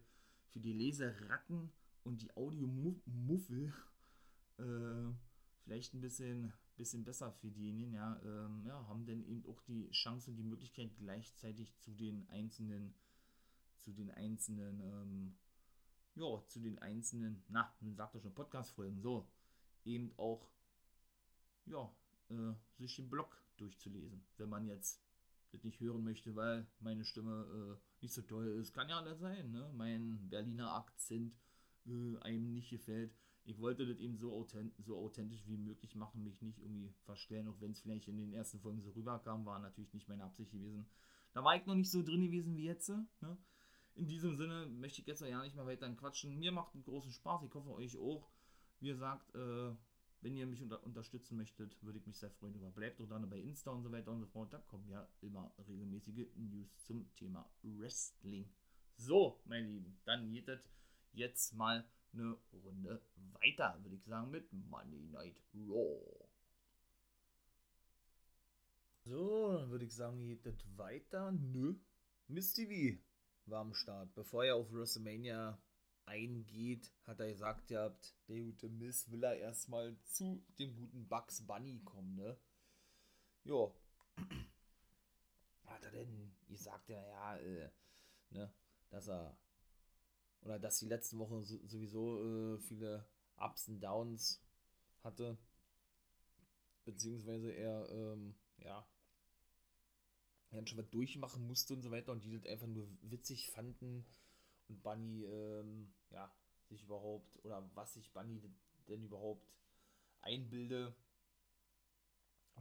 [0.47, 1.69] für die Leseratten
[2.05, 3.73] und die Audiomuffel.
[4.57, 5.13] Äh,
[5.65, 9.91] vielleicht ein bisschen, bisschen besser für diejenigen, ja, ähm, ja, haben dann eben auch die
[9.91, 12.93] Chance und die Möglichkeit, gleichzeitig zu den einzelnen,
[13.81, 15.35] zu den einzelnen, ähm,
[16.15, 19.27] ja, zu den einzelnen, na, man sagt doch schon Podcast-Folgen, so,
[19.83, 20.49] eben auch,
[21.65, 21.93] ja,
[22.29, 25.01] äh, sich den Blog durchzulesen, wenn man jetzt
[25.51, 28.73] das nicht hören möchte, weil meine Stimme äh, nicht so toll ist.
[28.73, 29.71] Kann ja alles sein, ne?
[29.75, 31.33] Mein Berliner Akzent
[31.87, 33.13] äh, einem nicht gefällt.
[33.45, 37.47] Ich wollte das eben so, authent so authentisch wie möglich machen, mich nicht irgendwie verstellen,
[37.47, 40.51] auch wenn es vielleicht in den ersten Folgen so rüberkam, war natürlich nicht meine Absicht
[40.51, 40.85] gewesen.
[41.33, 42.89] Da war ich noch nicht so drin gewesen wie jetzt.
[42.89, 43.37] Ne?
[43.95, 46.37] In diesem Sinne möchte ich jetzt ja nicht mal weiter quatschen.
[46.37, 48.29] Mir macht einen großen Spaß, ich hoffe euch auch.
[48.81, 49.71] Wie gesagt, äh,
[50.21, 52.71] wenn ihr mich unter unterstützen möchtet, würde ich mich sehr freuen über.
[52.71, 54.51] Bleibt doch dann bei Insta und so weiter und so fort.
[54.51, 58.49] Da kommen ja immer regelmäßige News zum Thema Wrestling.
[58.97, 60.59] So, meine Lieben, dann geht es
[61.13, 63.01] jetzt mal eine Runde
[63.41, 66.29] weiter, würde ich sagen, mit Monday Night Raw.
[69.05, 71.31] So, dann würde ich sagen, geht es weiter.
[71.31, 71.75] Nö.
[72.27, 72.99] Miss TV
[73.45, 74.13] war am Start.
[74.13, 75.57] Bevor er auf WrestleMania
[76.09, 81.07] eingeht, hat er gesagt, ihr habt, der gute Miss will er erstmal zu dem guten
[81.07, 82.37] Bugs Bunny kommen, ne?
[83.43, 83.75] Jo.
[85.65, 87.69] Hat er denn gesagt, ja, ja, äh,
[88.31, 88.51] ne,
[88.89, 89.37] dass er,
[90.41, 94.41] oder dass die letzte Woche sowieso äh, viele Ups und Downs
[95.03, 95.37] hatte,
[96.85, 98.85] beziehungsweise er, ähm, ja,
[100.49, 104.05] er schon was durchmachen musste und so weiter und die das einfach nur witzig fanden
[104.69, 106.31] und Bunny, ähm, ja,
[106.67, 108.41] sich überhaupt, oder was sich Bunny
[108.87, 109.47] denn überhaupt
[110.21, 110.95] einbilde,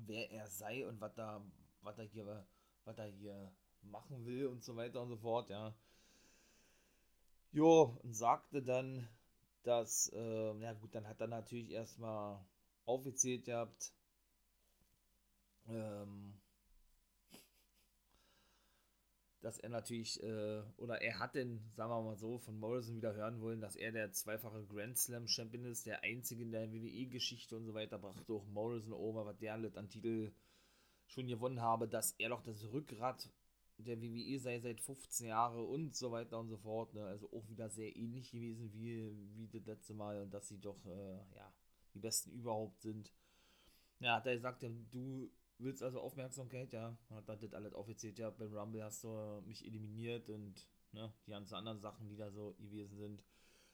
[0.07, 1.45] wer er sei und was da,
[1.83, 2.47] was er hier,
[2.85, 5.75] was er hier machen will und so weiter und so fort, ja.
[7.53, 9.09] Jo, und sagte dann,
[9.63, 12.45] dass, äh, ja gut, dann hat er natürlich erstmal
[12.85, 13.93] aufgezählt gehabt,
[15.69, 16.41] ähm,
[19.41, 23.15] dass er natürlich, äh, oder er hat denn, sagen wir mal so, von Morrison wieder
[23.15, 27.57] hören wollen, dass er der zweifache Grand Slam Champion ist, der einzige in der WWE-Geschichte
[27.57, 30.33] und so weiter, brachte auch Morrison over, was der an Titel
[31.07, 33.31] schon gewonnen habe, dass er doch das Rückgrat
[33.79, 36.95] der WWE sei seit 15 Jahren und so weiter und so fort.
[36.95, 37.05] Ne?
[37.05, 40.85] Also auch wieder sehr ähnlich gewesen wie, wie das letzte Mal und dass sie doch,
[40.85, 41.53] äh, ja,
[41.95, 43.13] die Besten überhaupt sind.
[44.01, 48.55] Ja, hat er gesagt, du willst also Aufmerksamkeit, ja, hat das alles aufgezählt, ja, beim
[48.55, 52.97] Rumble hast du mich eliminiert und ne, die ganzen anderen Sachen, die da so gewesen
[52.97, 53.25] sind,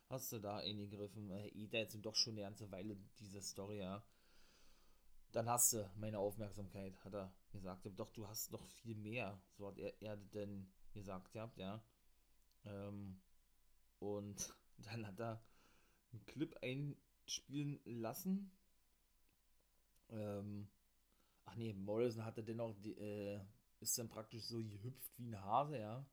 [0.08, 1.30] hast du da eingegriffen.
[1.30, 4.04] Äh, da jetzt doch schon eine ganze Weile diese Story, ja.
[5.32, 7.88] Dann hast du meine Aufmerksamkeit, hat er gesagt.
[7.96, 11.82] Doch, du hast noch viel mehr, so hat er, er denn gesagt, ja, ja.
[12.64, 13.20] Ähm,
[13.98, 15.44] und dann hat er
[16.12, 18.52] einen Clip einspielen lassen.
[20.10, 20.68] Ähm,
[21.44, 23.40] ach nee, Morrison hatte dennoch, die, äh,
[23.80, 26.04] ist dann praktisch so gehüpft wie ein Hase, ja.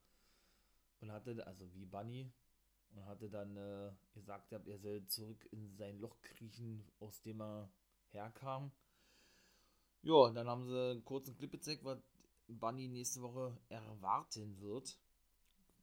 [1.00, 2.32] Und hatte, also wie Bunny,
[2.94, 7.72] und hatte dann äh, gesagt, er soll zurück in sein Loch kriechen, aus dem er
[8.12, 8.72] herkam.
[10.04, 12.00] Ja, dann haben sie einen kurzen Clip gezeigt, was
[12.48, 14.98] Bunny nächste Woche erwarten wird.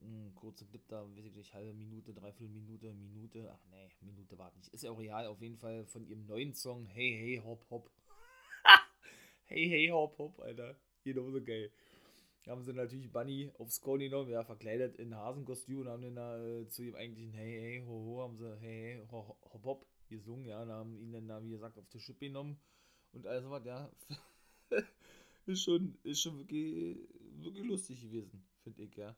[0.00, 3.50] Ein kurzer Clip da, weiß ich nicht, halbe Minute, dreiviertel Minute, Minute.
[3.52, 4.68] Ach nee, Minute war nicht.
[4.68, 7.90] Ist ja auch real, auf jeden Fall von ihrem neuen Song Hey Hey Hop Hop.
[9.48, 10.76] Hey, hey, hopp, hopp, Alter.
[11.04, 11.70] Genauso geil.
[12.46, 16.38] Haben sie natürlich Bunny aufs Korn genommen, ja, verkleidet in Hasenkostüm und haben dann da
[16.38, 19.64] äh, zu ihm eigentlich ein Hey, hey, ho, ho, haben sie Hey, hey, ho, hopp,
[19.64, 22.58] hopp gesungen, ja, und haben ihn dann da, wie gesagt, auf die Schippe genommen
[23.12, 23.90] und all sowas, ja.
[25.46, 26.98] ist schon, ist schon wirklich,
[27.37, 29.14] wirklich lustig gewesen, finde ich, ja.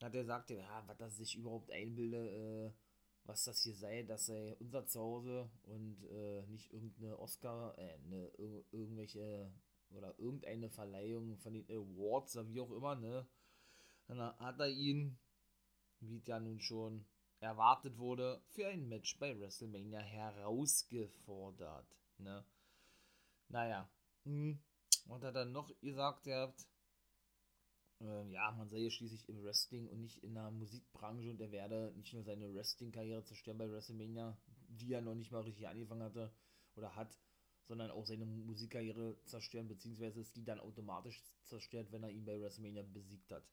[0.00, 2.70] Hat er gesagt, ja, was er sich überhaupt einbildet, äh,
[3.24, 8.28] was das hier sei, das sei unser Zuhause und äh, nicht irgendeine Oscar, äh, ne,
[8.38, 9.52] ir irgendwelche
[9.90, 13.26] oder irgendeine Verleihung von den Awards oder wie auch immer, ne?
[14.06, 15.18] Dann hat er ihn,
[16.00, 17.06] wie es ja nun schon
[17.40, 22.44] erwartet wurde, für ein Match bei WrestleMania herausgefordert, ne?
[23.48, 23.90] Naja,
[24.24, 24.60] hm.
[25.08, 26.66] und hat dann noch gesagt, ihr habt,
[28.00, 31.52] äh, ja, man sei ja schließlich im Wrestling und nicht in der Musikbranche und er
[31.52, 34.36] werde nicht nur seine Wrestling-Karriere zerstören bei WrestleMania,
[34.68, 36.32] die er noch nicht mal richtig angefangen hatte
[36.76, 37.18] oder hat,
[37.64, 42.40] sondern auch seine Musikkarriere zerstören, beziehungsweise ist die dann automatisch zerstört, wenn er ihn bei
[42.40, 43.44] WrestleMania besiegt hat.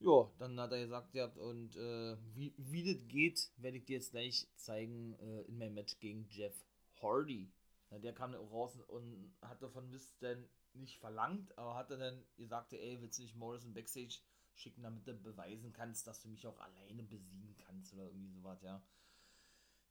[0.00, 3.96] Ja, dann hat er gesagt, ja, und äh, wie, wie das geht, werde ich dir
[3.96, 6.54] jetzt gleich zeigen äh, in meinem Match gegen Jeff
[7.02, 7.50] Hardy.
[7.90, 10.44] Ja, der kam raus und hatte von Mist dann
[10.78, 14.18] nicht verlangt, aber hat er dann gesagt, ey, willst du nicht Morrison Backstage
[14.54, 18.62] schicken, damit du beweisen kannst, dass du mich auch alleine besiegen kannst oder irgendwie sowas,
[18.62, 18.82] ja.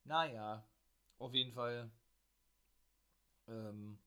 [0.04, 0.67] Naja,
[1.19, 1.91] auf jeden Fall,
[3.47, 4.00] ähm,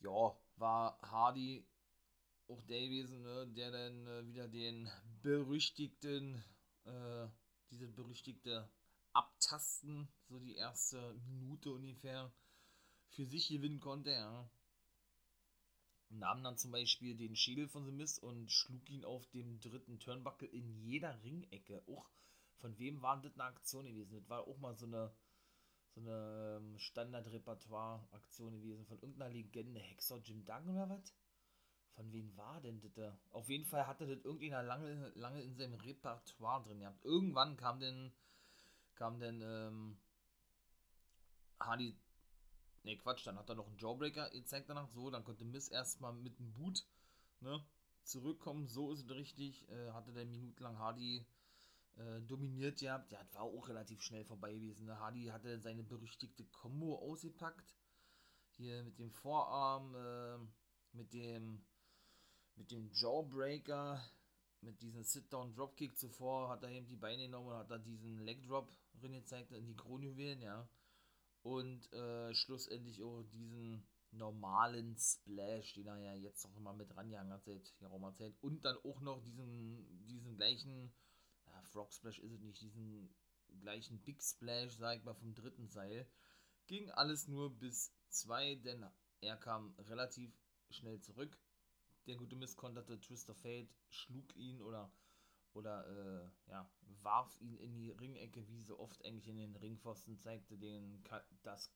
[0.00, 1.66] ja, war Hardy
[2.48, 4.90] auch der gewesen, ne, der dann äh, wieder den
[5.22, 6.42] berüchtigten,
[6.84, 7.28] äh,
[7.70, 8.68] diese berüchtigte
[9.12, 12.32] Abtasten, so die erste Minute ungefähr,
[13.10, 14.50] für sich gewinnen konnte, ja
[16.10, 19.98] nahm dann zum Beispiel den Schädel von The Mist und schlug ihn auf dem dritten
[19.98, 21.82] Turnbuckle in jeder Ringecke.
[21.86, 22.08] Auch
[22.58, 24.14] von wem war das eine Aktion gewesen?
[24.14, 25.12] Das war auch mal so eine,
[25.94, 29.80] so eine ähm, Standard-Repertoire-Aktion gewesen von irgendeiner Legende.
[29.80, 31.14] Hexer Jim Duggan oder was?
[31.94, 33.18] Von wem war denn das da?
[33.30, 37.04] Auf jeden Fall hatte das irgendeiner lange, lange in seinem Repertoire drin gehabt.
[37.04, 38.12] Irgendwann kam denn,
[38.94, 39.98] kam denn, ähm,
[41.60, 41.96] Hardy
[42.82, 44.88] Ne, Quatsch, dann hat er noch einen Jawbreaker gezeigt danach.
[44.88, 46.86] So, dann konnte Miss erstmal mit dem Boot
[47.40, 47.62] ne,
[48.04, 48.68] zurückkommen.
[48.68, 49.68] So ist es richtig.
[49.68, 51.26] Äh, hatte der minutenlang Hardy
[51.96, 53.12] äh, dominiert gehabt.
[53.12, 54.86] Ja, war auch relativ schnell vorbei gewesen.
[54.86, 54.98] Ne?
[54.98, 57.76] Hardy hatte seine berüchtigte Combo ausgepackt.
[58.52, 60.38] Hier mit dem Vorarm, äh,
[60.96, 61.62] mit dem
[62.56, 64.02] mit dem Jawbreaker,
[64.60, 68.70] mit diesem Sit-Down-Dropkick zuvor hat er eben die Beine genommen und hat da diesen Leg-Drop
[69.00, 70.68] drin gezeigt in die Kronjuwelen, ja
[71.42, 77.32] und äh, schlussendlich auch diesen normalen Splash, den er ja jetzt noch mal mit rangehangen
[77.32, 80.92] hat seit geraumer Zeit und dann auch noch diesen, diesen gleichen,
[81.46, 83.14] ja, Frog Splash ist es nicht, diesen
[83.60, 86.06] gleichen Big Splash, sag ich mal, vom dritten Seil.
[86.66, 88.84] Ging alles nur bis zwei, denn
[89.20, 90.32] er kam relativ
[90.70, 91.38] schnell zurück.
[92.06, 94.92] Der gute Mist konterte Twist of Fate, schlug ihn oder
[95.54, 96.70] oder äh, ja,
[97.02, 101.02] warf ihn in die Ringecke, wie so oft eigentlich in den Ringpfosten, zeigte den
[101.42, 101.70] das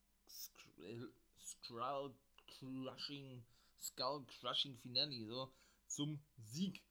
[1.40, 2.14] Skull
[2.46, 3.44] Crushing,
[3.80, 5.52] Skull Crushing Finale so
[5.86, 6.82] zum Sieg.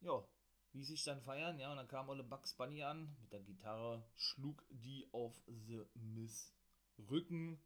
[0.00, 0.24] Ja,
[0.72, 4.04] ließ sich dann feiern, ja, und dann kam Olle Bugs Bunny an mit der Gitarre,
[4.16, 6.52] schlug die auf The Miss
[7.10, 7.60] Rücken.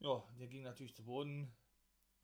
[0.00, 1.52] Ja, der ging natürlich zu Boden,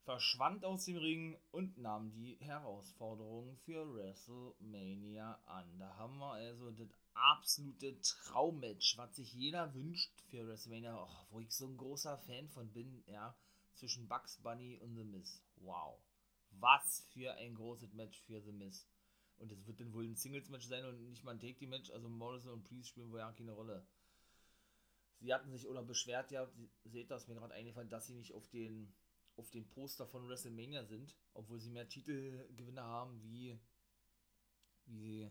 [0.07, 5.79] verschwand aus dem Ring und nahm die Herausforderung für WrestleMania an.
[5.81, 11.41] Da haben wir also das absolute Traummatch, was sich jeder wünscht für WrestleMania, oh, wo
[11.41, 13.37] ich so ein großer Fan von bin, ja,
[13.75, 15.43] zwischen Bugs Bunny und The Miz.
[15.57, 15.99] Wow.
[16.51, 18.87] Was für ein großes Match für The Miz.
[19.39, 21.91] Und es wird dann wohl ein Singles-Match sein und nicht mal ein Take-Team-Match.
[21.91, 23.85] Also Morrison und Priest spielen wohl ja keine Rolle.
[25.19, 26.49] Sie hatten sich oder beschwert, ja,
[26.85, 28.95] seht das mir gerade eingefallen, dass sie nicht auf den
[29.37, 33.59] auf den Poster von WrestleMania sind, obwohl sie mehr Titelgewinner haben wie,
[34.87, 35.31] wie,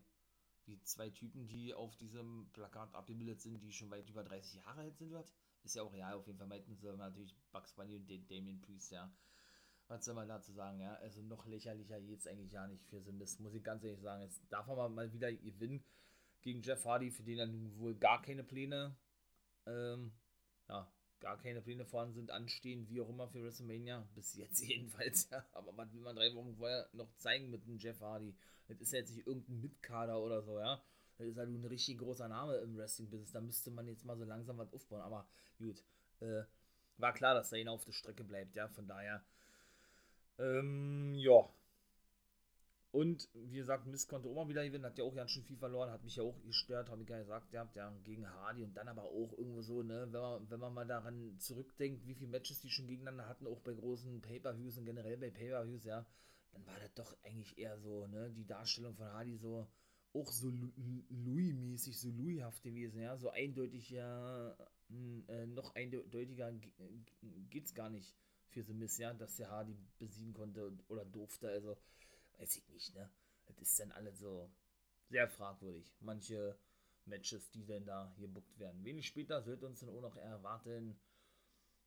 [0.65, 4.82] wie zwei Typen, die auf diesem Plakat abgebildet sind, die schon weit über 30 Jahre
[4.82, 5.12] alt sind.
[5.12, 5.34] Wird.
[5.63, 8.91] Ist ja auch real, auf jeden Fall meinten sie natürlich Bugs Bunny und Damien Priest,
[8.91, 9.12] ja.
[9.88, 10.96] Was soll man dazu sagen, ja?
[10.96, 14.24] Also noch lächerlicher geht's eigentlich ja nicht für Simbis, muss ich ganz ehrlich sagen.
[14.24, 15.84] Jetzt darf man mal wieder gewinnen
[16.41, 18.96] gegen Jeff Hardy, für den er nun wohl gar keine Pläne
[19.68, 20.12] ähm,
[20.70, 24.08] ja, gar keine Pläne vorhanden sind, anstehen, wie auch immer für WrestleMania.
[24.15, 25.45] Bis jetzt jedenfalls, ja.
[25.54, 28.36] Aber was will man drei Wochen vorher noch zeigen mit dem Jeff Hardy?
[28.67, 30.82] Das ist ja jetzt nicht irgendein Mitkader oder so, ja.
[31.17, 33.32] Das ist halt ein richtig großer Name im Wrestling-Business.
[33.32, 35.01] Da müsste man jetzt mal so langsam was aufbauen.
[35.01, 35.82] Aber gut,
[36.19, 36.43] äh,
[36.97, 38.67] war klar, dass er ihn auf der Strecke bleibt, ja.
[38.67, 39.23] Von daher,
[40.39, 41.49] ähm, ja,
[42.96, 45.58] und wie gesagt, Mist konnte auch mal wieder gewinnen, hat ja auch ganz schön viel
[45.58, 48.74] verloren, hat mich ja auch gestört, habe ich ja gesagt, habt ja gegen Hardy und
[48.78, 52.30] dann aber auch irgendwo so, ne, wenn man, wenn man mal daran zurückdenkt, wie viele
[52.30, 56.06] Matches die schon gegeneinander hatten, auch bei großen Pay-Per-Views und generell bei Pay-Per-Views, ja,
[56.54, 59.68] dann war das doch eigentlich eher so, ne, die Darstellung von Hardy so,
[60.14, 60.50] auch so
[61.10, 64.56] Louis-mäßig, so Louis-haft gewesen, ja, so eindeutig, ja,
[65.28, 66.54] äh, noch eindeutiger
[67.50, 68.16] geht's gar nicht
[68.48, 71.76] für The Miss, ja, dass der Hardy besiegen konnte oder durfte, also,
[72.38, 73.10] weiß ich nicht, ne?
[73.45, 74.50] Das ist dann alles so
[75.10, 75.93] sehr fragwürdig.
[76.00, 76.58] Manche
[77.06, 78.84] Matches, die dann da gebuckt werden.
[78.84, 81.00] Wenig später sollte uns dann auch noch erwarten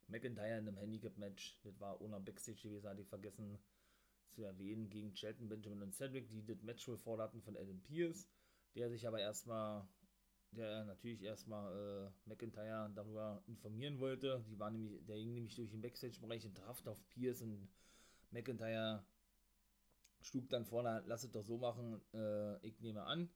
[0.07, 1.59] McIntyre in einem Handicap-Match.
[1.65, 3.59] Das war ohne Backstage gewesen, hatte ich vergessen
[4.31, 8.29] zu erwähnen, gegen Shelton Benjamin und Cedric, die das Match wohl forderten von Adam Pierce,
[8.75, 9.87] der sich aber erstmal,
[10.53, 11.73] der natürlich erstmal
[12.07, 14.45] äh, McIntyre darüber informieren wollte.
[14.49, 17.69] Die war nämlich, der ging nämlich durch den Backstage-Bereich und traf auf Pierce und
[18.31, 19.05] McIntyre
[20.21, 23.31] schlug dann vorne, lass es doch so machen, äh, ich nehme an.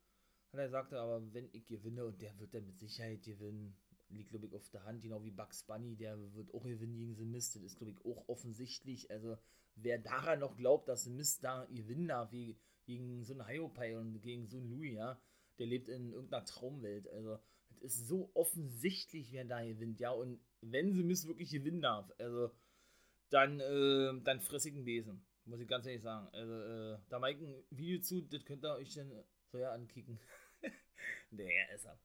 [0.52, 3.74] Hat er sagte, aber wenn ich gewinne, und der wird dann mit Sicherheit gewinnen,
[4.10, 7.16] liegt, glaube ich, auf der Hand, genau wie Bugs Bunny, der wird auch gewinnen gegen
[7.16, 9.10] The Mist, das ist, glaube ich, auch offensichtlich.
[9.10, 9.38] Also,
[9.76, 13.96] wer daran noch glaubt, dass The Mist da gewinnen darf, wie, gegen so einen Hyopai
[13.96, 15.20] und gegen so einen Louis, ja,
[15.58, 17.08] der lebt in irgendeiner Traumwelt.
[17.08, 17.38] Also,
[17.80, 22.12] es ist so offensichtlich, wer da gewinnt, ja, und wenn The Mist wirklich gewinnen darf,
[22.18, 22.50] also,
[23.30, 25.24] dann, äh, dann einen Besen.
[25.44, 26.28] Muss ich ganz ehrlich sagen.
[26.32, 29.10] Also, äh, da mache ich ein Video zu, das könnt ihr euch dann
[29.50, 30.18] so ja ankicken.
[31.30, 31.98] nee, ist er.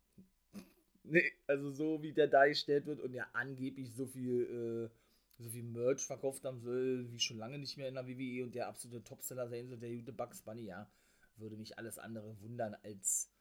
[1.09, 5.63] Nee, also so wie der dargestellt wird und ja angeblich so viel, äh, so viel
[5.63, 9.05] Merch verkauft haben soll, wie schon lange nicht mehr in der WWE und der absolute
[9.05, 10.91] Topseller sein soll, der gute Bugs Bunny, ja,
[11.37, 13.31] würde mich alles andere wundern als,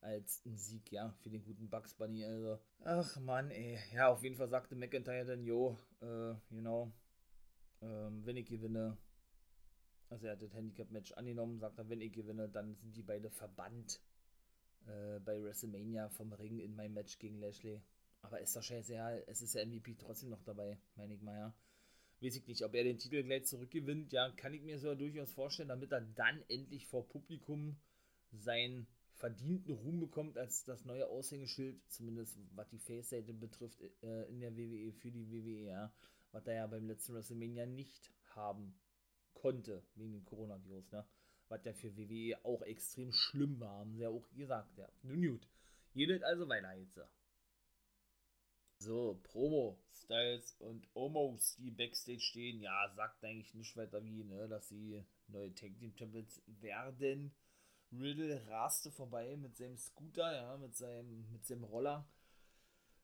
[0.00, 4.22] als ein Sieg, ja, für den guten Bugs Bunny, also, ach man, ey, ja, auf
[4.22, 6.90] jeden Fall sagte McIntyre dann, jo, äh, you know,
[7.82, 8.96] ähm, wenn ich gewinne,
[10.10, 13.30] also er hat das Handicap-Match angenommen, sagt er, wenn ich gewinne, dann sind die beide
[13.30, 14.00] verbannt
[14.86, 17.80] äh, bei WrestleMania vom Ring in meinem Match gegen Lashley.
[18.22, 21.38] Aber ist doch scheiße, ja, es ist der MVP trotzdem noch dabei, meine ich mal,
[21.38, 21.54] ja.
[22.20, 25.32] Weiß ich nicht, ob er den Titel gleich zurückgewinnt, ja, kann ich mir so durchaus
[25.32, 27.80] vorstellen, damit er dann endlich vor Publikum
[28.32, 34.40] seinen verdienten Ruhm bekommt als das neue Aushängeschild, zumindest was die Face-Seite betrifft, äh, in
[34.40, 35.92] der WWE, für die WWE, ja,
[36.32, 38.74] was er ja beim letzten WrestleMania nicht haben
[39.40, 41.04] konnte, wegen dem Coronavirus, ne?
[41.48, 44.88] Was ja für WWE auch extrem schlimm war, haben sie ja auch gesagt, ja.
[45.02, 45.48] Nun gut.
[45.94, 47.00] Jedet also weiter jetzt.
[48.78, 54.48] So, Promo, Styles und Omos, die Backstage stehen, ja, sagt eigentlich nicht weiter wie, ne,
[54.48, 57.34] dass sie neue Tag Team Champions werden.
[57.92, 62.08] Riddle raste vorbei mit seinem Scooter, ja, mit seinem, mit seinem Roller.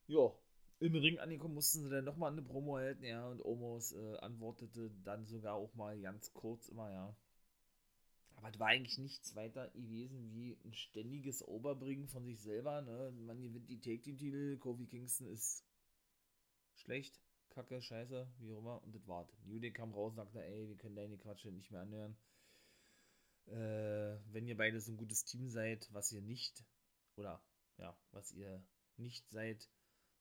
[0.07, 0.33] Ja,
[0.79, 4.91] im Ring angekommen, mussten sie dann nochmal eine Promo halten, ja, und Omos äh, antwortete
[5.05, 7.17] dann sogar auch mal ganz kurz immer, ja.
[8.35, 13.11] Aber es war eigentlich nichts weiter gewesen wie ein ständiges Oberbringen von sich selber, ne.
[13.27, 15.65] Man gewinnt die Take-Team-Titel, Kofi Kingston ist
[16.75, 17.19] schlecht,
[17.49, 19.33] kacke, scheiße, wie auch immer, und das war's.
[19.45, 22.17] New Day kam raus und sagte, ey, wir können deine Quatsche nicht mehr anhören.
[23.47, 26.65] Äh, wenn ihr beide so ein gutes Team seid, was ihr nicht,
[27.17, 27.43] oder,
[27.79, 28.63] ja, was ihr
[28.99, 29.71] nicht seid,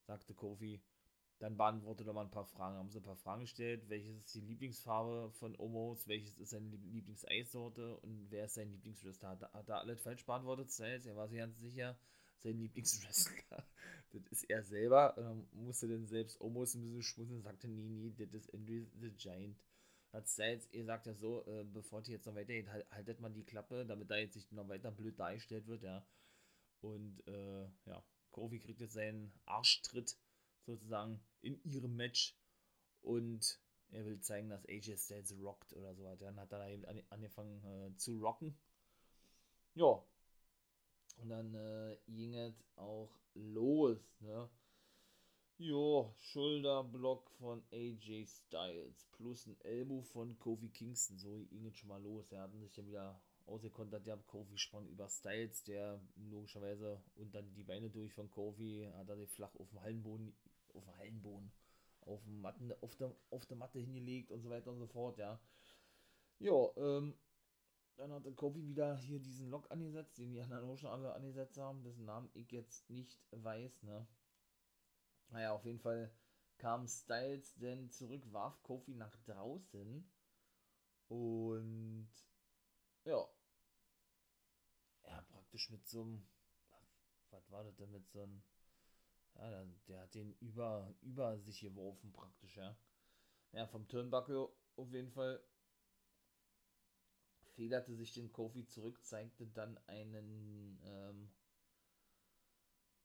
[0.06, 0.82] sagte Kofi.
[1.40, 2.78] Dann beantwortet er mal ein paar Fragen.
[2.78, 3.90] Haben sie ein paar Fragen gestellt.
[3.90, 6.08] Welches ist die Lieblingsfarbe von Omos?
[6.08, 7.98] Welches ist seine Lieblingseissorte?
[7.98, 9.30] Und wer ist sein Lieblingswrestler?
[9.30, 10.72] Hat, hat er alles falsch beantwortet?
[10.80, 11.98] Er war sich ganz sicher,
[12.40, 13.68] sein Lieblingswrestler.
[14.14, 15.18] das ist er selber.
[15.18, 19.12] Ähm, musste dann selbst Omos ein bisschen schmunzeln sagte, nee, nee, das ist Andrew the
[19.12, 19.58] Giant.
[20.14, 23.34] hat Styles, ihr sagt ja so, äh, bevor die jetzt noch weitergeht, halt, haltet man
[23.34, 26.08] die Klappe, damit da jetzt nicht noch weiter blöd dargestellt wird, ja.
[26.80, 28.04] Und äh, ja,
[28.36, 30.18] Kofi kriegt jetzt seinen Arschtritt
[30.66, 32.36] sozusagen in ihrem Match
[33.02, 33.58] und
[33.92, 36.26] er will zeigen, dass AJ Styles rockt oder so weiter.
[36.26, 38.58] Dann hat er eben angefangen äh, zu rocken.
[39.76, 40.04] Ja.
[41.22, 44.50] Und dann äh, ging es auch los, ne?
[45.58, 51.18] Jo, Schulterblock von AJ Styles plus ein Elbow von Kofi Kingston.
[51.18, 52.34] So ging es schon mal los.
[52.34, 54.06] Er hatten sich ja wieder ausgekontert.
[54.06, 59.10] Der Kofi sprang über Styles, der logischerweise und dann die Beine durch von Kofi hat
[59.10, 60.36] er sich flach auf dem Hallenboden,
[60.74, 61.52] auf dem Hallenboden,
[62.02, 65.18] auf, dem Matten, auf, der, auf der Matte hingelegt und so weiter und so fort,
[65.18, 65.40] ja.
[66.40, 67.16] Ja, ähm,
[67.96, 71.14] dann hat der Kofi wieder hier diesen Lock angesetzt, den die anderen auch schon alle
[71.14, 74.08] angesetzt haben, dessen Namen ich jetzt nicht weiß, ne.
[75.30, 76.12] Naja, auf jeden Fall
[76.58, 80.10] kam Styles denn zurück, warf Kofi nach draußen
[81.08, 82.10] und
[83.06, 83.28] ja,
[85.08, 86.28] ja, praktisch mit so einem,
[87.32, 88.44] was war das denn mit so einem,
[89.36, 92.78] ja, der, der, hat den über, über sich geworfen praktisch, ja.
[93.54, 95.42] Ja, vom Turnbuckle auf jeden Fall
[97.56, 101.32] federte sich den Kofi zurück, zeigte dann einen, ähm,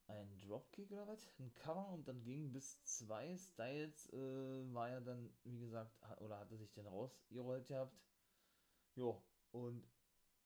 [0.09, 1.27] ein Dropkick oder was?
[1.39, 6.39] Ein Cover und dann ging bis zwei Styles, äh, war ja dann, wie gesagt, oder
[6.39, 7.97] hatte sich dann rausgerollt gehabt.
[8.95, 9.23] Jo,
[9.53, 9.85] und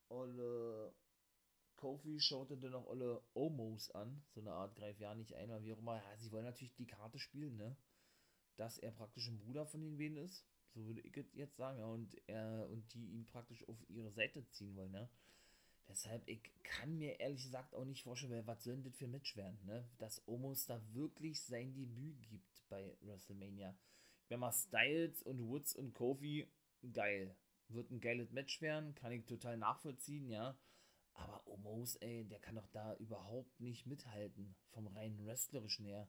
[0.09, 0.95] Olle
[1.77, 5.63] Kofi schaute dann noch Olle Omos an, so eine Art greif ja nicht ein, oder
[5.63, 5.97] wie auch immer.
[5.97, 7.77] Ja, sie wollen natürlich die Karte spielen, ne?
[8.57, 11.87] Dass er praktisch ein Bruder von den beiden ist, so würde ich jetzt sagen, ja,
[11.87, 15.09] und er und die ihn praktisch auf ihre Seite ziehen wollen, ne?
[15.89, 19.11] Deshalb, ich kann mir ehrlich gesagt auch nicht vorstellen, was soll denn das für ein
[19.11, 19.87] Match werden, ne?
[19.99, 23.77] Dass Omos da wirklich sein Debüt gibt bei WrestleMania.
[24.29, 26.49] Wenn mal Styles und Woods und Kofi,
[26.93, 27.37] geil.
[27.75, 30.57] Wird ein geiles Match werden, kann ich total nachvollziehen, ja.
[31.15, 36.09] Aber Omos, ey, der kann doch da überhaupt nicht mithalten, vom rein wrestlerischen her.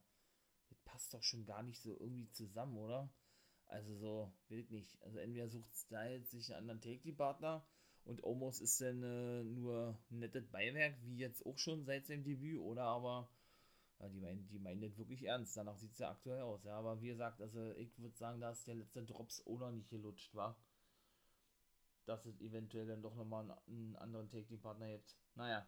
[0.69, 3.09] Das passt doch schon gar nicht so irgendwie zusammen, oder?
[3.65, 5.01] Also so, will nicht.
[5.01, 7.65] Also entweder sucht Styles sich einen anderen Take-Partner
[8.03, 12.23] und Omos ist dann äh, nur ein nettes Beiwerk, wie jetzt auch schon seit seinem
[12.23, 13.27] Debüt, oder aber
[13.99, 15.57] ja, die meinen, die meinen das wirklich ernst.
[15.57, 16.63] Danach sieht es ja aktuell aus.
[16.63, 20.35] Ja, aber wie gesagt, also ich würde sagen, dass der letzte Drops oder nicht gelutscht
[20.35, 20.55] war
[22.05, 25.15] dass es eventuell dann doch nochmal einen, anderen Take-Team-Partner gibt.
[25.35, 25.67] Naja,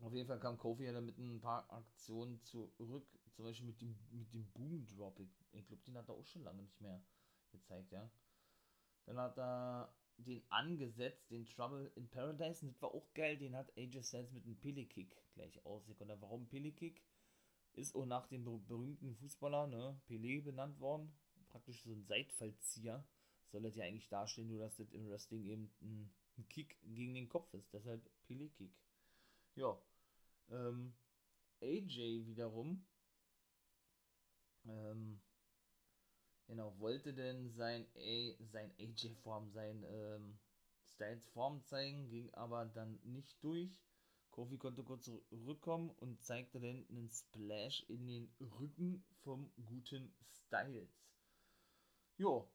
[0.00, 3.80] auf jeden Fall kam Kofi ja dann mit ein paar Aktionen zurück, zum Beispiel mit
[3.80, 5.18] dem, mit dem Boom Drop.
[5.20, 7.02] Ich, ich glaube, den hat er auch schon lange nicht mehr
[7.50, 8.10] gezeigt, ja.
[9.06, 13.56] Dann hat er den angesetzt, den Trouble in Paradise, und das war auch geil, den
[13.56, 16.20] hat AJ Styles mit einem Pele-Kick gleich ausgekommen.
[16.20, 17.02] Warum Pele-Kick?
[17.72, 21.12] Ist auch nach dem berühmten Fußballer, ne, Pelé benannt worden.
[21.48, 23.04] Praktisch so ein Seitfallzieher
[23.50, 26.10] soll das ja eigentlich darstellen, nur dass das im Wrestling eben ein,
[26.48, 27.70] Kick gegen den Kopf ist.
[27.74, 28.72] Deshalb Pele Kick.
[29.56, 29.78] Ja.
[30.48, 30.94] Ähm,
[31.60, 32.82] AJ wiederum.
[34.64, 35.20] Ähm,
[36.46, 40.38] genau, wollte denn sein, A, sein AJ-Form, sein ähm,
[40.94, 43.82] Styles-Form zeigen, ging aber dann nicht durch.
[44.30, 50.14] Kofi konnte kurz zurückkommen und zeigte dann einen Splash in den Rücken vom guten
[50.46, 50.88] Styles.
[52.16, 52.48] Jo,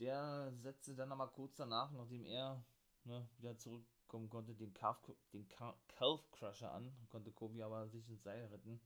[0.00, 2.64] der setzte dann aber kurz danach, nachdem er
[3.04, 4.98] ne, wieder zurückkommen konnte, den, Calf,
[5.32, 8.80] den Calf Crusher an, konnte Kobe aber sich ins Seil retten.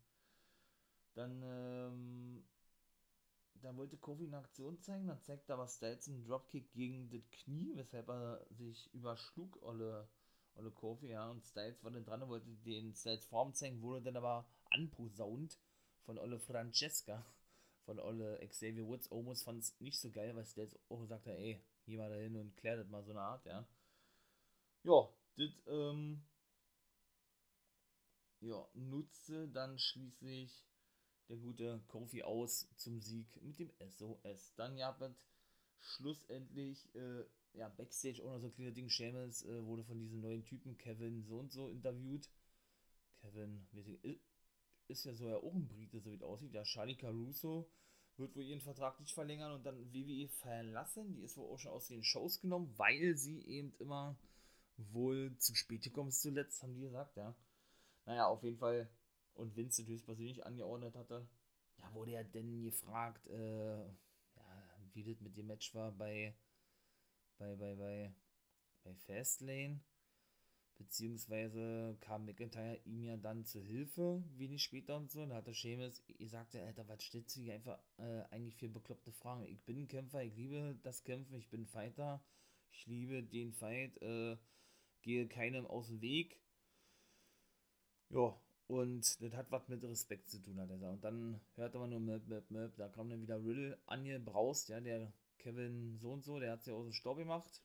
[1.15, 2.45] Dann, ähm,
[3.55, 7.73] dann wollte Kofi eine Aktion zeigen, dann zeigte aber Styles einen Dropkick gegen das Knie,
[7.77, 10.09] weshalb er sich überschlug, Olle,
[10.57, 14.03] Olle Kofi, ja, und Styles war dann dran und wollte den Styles Form zeigen, wurde
[14.03, 15.59] dann aber anposaunt
[16.03, 17.25] von Olle Francesca
[17.85, 19.11] von Olle Xavier Woods.
[19.11, 22.37] Omos fand es nicht so geil, weil Stats auch gesagt hat, ey, geh mal dahin
[22.37, 23.67] und klär das mal so eine Art, ja.
[24.83, 26.23] Ja, das, ähm,
[28.41, 30.67] ja, nutzte dann schließlich
[31.29, 34.55] der gute Kofi aus zum Sieg mit dem SOS.
[34.57, 35.15] Dann gab es
[35.81, 37.25] schlussendlich, äh,
[37.55, 38.91] ja, Backstage auch noch so ein kleiner Ding.
[38.91, 42.29] Seamus äh, wurde von diesem neuen Typen Kevin so und so interviewt.
[43.21, 43.67] Kevin,
[44.89, 46.53] ist ja so ja auch ein Brite, so wie es aussieht.
[46.53, 47.69] Ja, Charlie Caruso
[48.17, 51.15] wird wohl ihren Vertrag nicht verlängern und dann WWE verlassen.
[51.15, 54.17] Die ist wohl auch schon aus den Shows genommen, weil sie eben immer
[54.77, 57.35] wohl zu spät gekommen ist zuletzt, haben die gesagt, ja.
[58.07, 58.89] Naja, auf jeden Fall.
[59.35, 61.27] Und Vince höchstpersönlich angeordnet hatte.
[61.79, 66.37] Ja, wurde er denn gefragt, äh, ja, wie das mit dem Match war bei,
[67.39, 68.15] bei, bei, bei,
[68.85, 69.81] bei Fastlane
[70.77, 75.23] Beziehungsweise kam McIntyre ihm ja dann zu Hilfe, wenig später und so.
[75.23, 79.13] Und da hatte Seamus gesagt, Alter, was stellst du hier einfach äh, eigentlich für bekloppte
[79.13, 79.45] Fragen?
[79.45, 82.25] Ich bin ein Kämpfer, ich liebe das Kämpfen, ich bin Fighter,
[82.73, 84.37] ich liebe den Fight, äh,
[85.03, 86.41] gehe keinem aus dem Weg.
[88.11, 90.95] Ja, und das hat was mit Respekt zu tun, hat er gesagt.
[90.95, 92.77] Und dann hörte man nur Möp, Möp, Möp.
[92.77, 96.73] Da kam dann wieder Riddle angebraust, ja, der Kevin so und so, der hat sich
[96.73, 97.63] aus dem Staub gemacht.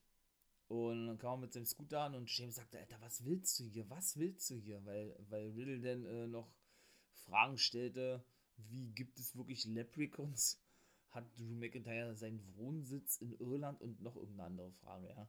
[0.70, 3.64] Und dann kam er mit seinem Scooter an und James sagte, Alter, was willst du
[3.64, 3.90] hier?
[3.90, 4.84] Was willst du hier?
[4.84, 6.48] Weil, weil Riddle dann äh, noch
[7.24, 8.24] Fragen stellte,
[8.56, 10.62] wie gibt es wirklich Leprechauns?
[11.08, 15.28] Hat Drew McIntyre seinen Wohnsitz in Irland und noch irgendeine andere Frage, ja.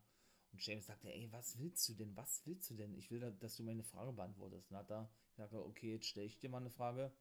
[0.51, 2.15] Und James sagte, ey, was willst du denn?
[2.15, 2.93] Was willst du denn?
[2.93, 4.69] Ich will, dass du meine Frage beantwortest.
[4.69, 7.11] Und hat er gesagt, okay, jetzt stelle ich dir mal eine Frage.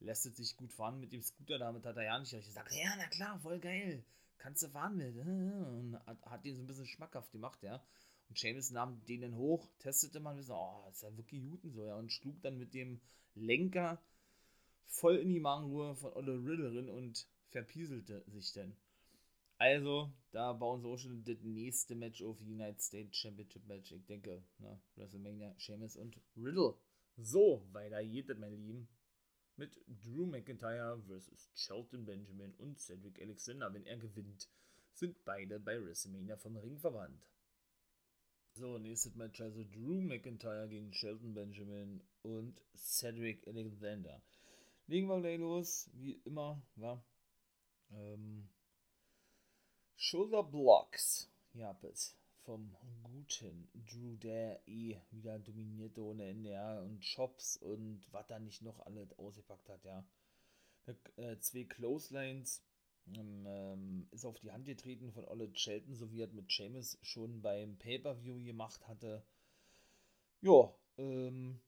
[0.00, 1.58] Lässt es sich gut fahren mit dem Scooter?
[1.58, 2.46] Damit hat er ja nicht recht.
[2.46, 4.04] Ich sagte, ja, na klar, voll geil
[4.38, 5.16] kannst du fahren mit.
[5.16, 7.82] Und hat, hat den so ein bisschen schmackhaft gemacht, ja.
[8.28, 11.64] Und Seamus nahm den dann hoch, testete mal und so, oh, ist ja wirklich gut
[11.64, 11.96] und so, ja.
[11.96, 13.00] Und schlug dann mit dem
[13.34, 14.02] Lenker
[14.86, 18.76] voll in die Magenruhe von Olle Riddlerin und verpieselte sich dann.
[19.56, 23.92] Also, da bauen sie auch schon das nächste Match auf United States Championship Match.
[23.92, 26.74] Ich denke, na, WrestleMania, Seamus und Riddle.
[27.16, 28.88] So, weiter geht das, meine Lieben
[29.56, 33.72] mit Drew McIntyre versus Shelton Benjamin und Cedric Alexander.
[33.72, 34.48] Wenn er gewinnt,
[34.92, 37.26] sind beide bei WrestleMania vom Ring verwandt.
[38.54, 44.22] So, nächstes Match also Drew McIntyre gegen Shelton Benjamin und Cedric Alexander.
[44.86, 47.04] Legen wir gleich los, wie immer, war.
[47.90, 48.48] Ähm,
[49.96, 51.30] Shoulder Blocks.
[51.54, 58.06] Ja, bis vom guten Drew, der eh wieder dominierte ohne Ende, ja, und Chops und
[58.12, 60.04] was da nicht noch alles ausgepackt hat, ja.
[61.16, 62.62] Äh, zwei Clotheslines
[63.16, 66.98] ähm, ähm, ist auf die Hand getreten von Olle Shelton, so wie er mit Seamus
[67.02, 69.24] schon beim Pay-Per-View gemacht hatte.
[70.42, 71.60] Ja, ähm,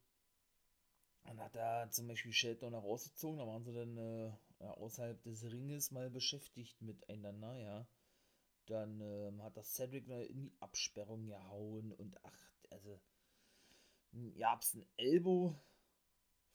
[1.24, 5.90] dann hat er zum Beispiel Shelton rausgezogen, da waren sie dann äh, außerhalb des Ringes
[5.90, 7.86] mal beschäftigt miteinander, ja.
[8.66, 13.00] Dann ähm, hat das Cedric in die Absperrung gehauen und ach, also
[14.12, 15.54] ja, es ein Elbow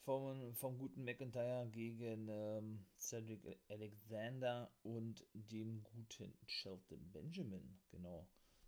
[0.03, 8.27] vom, vom guten McIntyre gegen ähm, Cedric Alexander und dem guten Shelton Benjamin, genau.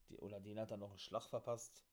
[0.09, 1.83] Die, oder den hat er noch einen Schlag verpasst.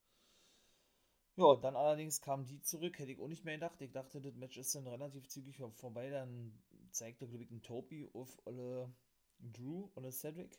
[1.37, 3.81] Ja, dann allerdings kam die zurück, hätte ich auch nicht mehr gedacht.
[3.81, 6.11] Ich dachte, das Match ist dann relativ zügig vorbei.
[6.11, 8.93] Dann zeigte, glaube ich, ein Topi auf alle
[9.39, 10.59] Drew oder Cedric.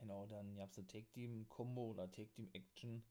[0.00, 3.02] Genau, dann gab es eine Take-Team-Kombo oder Take-Team-Action.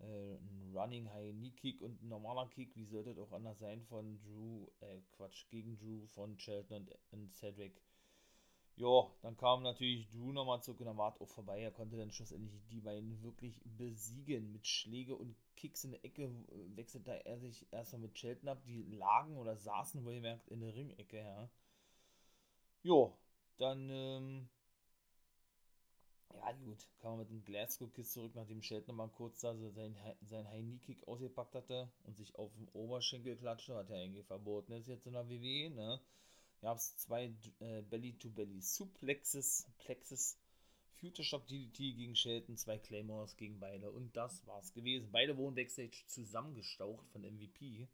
[0.00, 2.74] Äh, ein Running High Knee Kick und ein normaler Kick.
[2.74, 6.98] Wie sollte es auch anders sein von Drew, äh, Quatsch, gegen Drew von Shelton und,
[7.12, 7.82] und Cedric.
[8.76, 11.62] Ja, dann kam natürlich Drew nochmal zurück und dann war auch vorbei.
[11.62, 14.52] Er konnte dann schlussendlich die beiden wirklich besiegen.
[14.52, 16.30] Mit Schläge und Kicks in der Ecke
[16.74, 18.62] wechselte er sich erstmal mit Shelton ab.
[18.66, 21.50] Die lagen oder saßen wohlgemerkt in der Ringecke, ja.
[22.82, 23.16] Jo,
[23.56, 24.48] dann ähm,
[26.34, 29.96] ja, gut, kam man mit dem Glasgow-Kiss zurück, nachdem Shelton mal kurz da so seinen,
[30.22, 34.88] seinen High-Knee-Kick ausgepackt hatte und sich auf dem Oberschenkel klatschte, was ja eigentlich verboten ist
[34.88, 36.00] jetzt in der WWE, ne?
[36.60, 40.38] Gab es zwei äh, Belly-to-Belly-Suplexes, Plexes,
[41.00, 45.10] Future Shock DDT gegen Shelton, zwei Claymores gegen beide und das war's gewesen.
[45.12, 47.88] Beide wurden Backstage zusammengestaucht von MVP.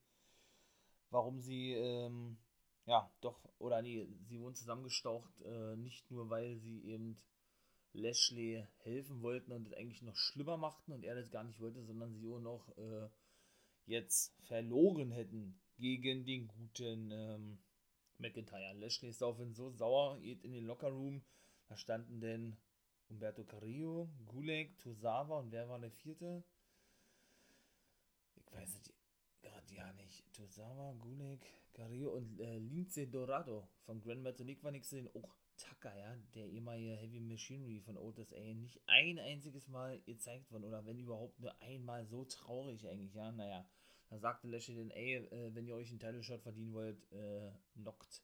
[1.11, 2.39] Warum sie, ähm,
[2.87, 7.21] ja, doch, oder nee, sie wurden zusammengestaucht, äh, nicht nur, weil sie eben
[7.95, 11.83] Lashley helfen wollten und das eigentlich noch schlimmer machten und er das gar nicht wollte,
[11.83, 13.09] sondern sie auch noch äh,
[13.87, 17.59] jetzt verloren hätten gegen den guten ähm,
[18.19, 18.75] McIntyre.
[18.75, 21.23] Lashley ist daraufhin so sauer, geht in den Lockerroom.
[21.69, 22.57] Da standen denn
[23.09, 26.45] Umberto Carrillo, Guleg, Tosawa und wer war der vierte?
[28.37, 28.93] Ich weiß es
[29.43, 30.33] gerade ja nicht.
[30.33, 35.11] Tosawa, Guleg, Carrillo und äh, Lince Dorado von Grand Metalik war nichts zu sehen.
[35.15, 40.51] Auch Tucker, ja, der ehemalige Heavy Machinery von Otis, ey, nicht ein einziges Mal gezeigt
[40.51, 43.67] worden oder wenn überhaupt nur einmal so traurig eigentlich, ja, naja.
[44.11, 47.51] Da sagte Lashley dann, ey, äh, wenn ihr euch einen Title Shot verdienen wollt, äh,
[47.75, 48.23] knockt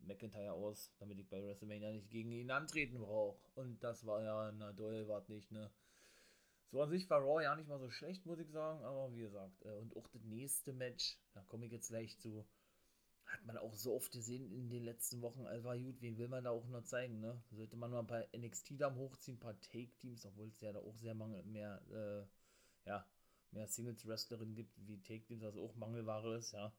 [0.00, 3.38] McIntyre aus, damit ich bei WrestleMania nicht gegen ihn antreten brauche.
[3.54, 5.70] Und das war ja, na doll, wart nicht, ne.
[6.70, 9.20] So an sich war Raw ja nicht mal so schlecht, muss ich sagen, aber wie
[9.20, 12.44] gesagt, äh, und auch das nächste Match, da komme ich jetzt gleich zu,
[13.32, 15.46] hat man auch so oft gesehen in den letzten Wochen.
[15.46, 17.42] Also war gut, wen will man da auch noch zeigen, ne?
[17.50, 20.96] Sollte man mal ein paar NXT-Damen hochziehen, ein paar Take-Teams, obwohl es ja da auch
[20.96, 23.06] sehr mangel, mehr, äh, ja,
[23.50, 26.74] mehr Singles-Wrestlerinnen gibt, wie Take-Teams, also auch Mangelware ist, ja.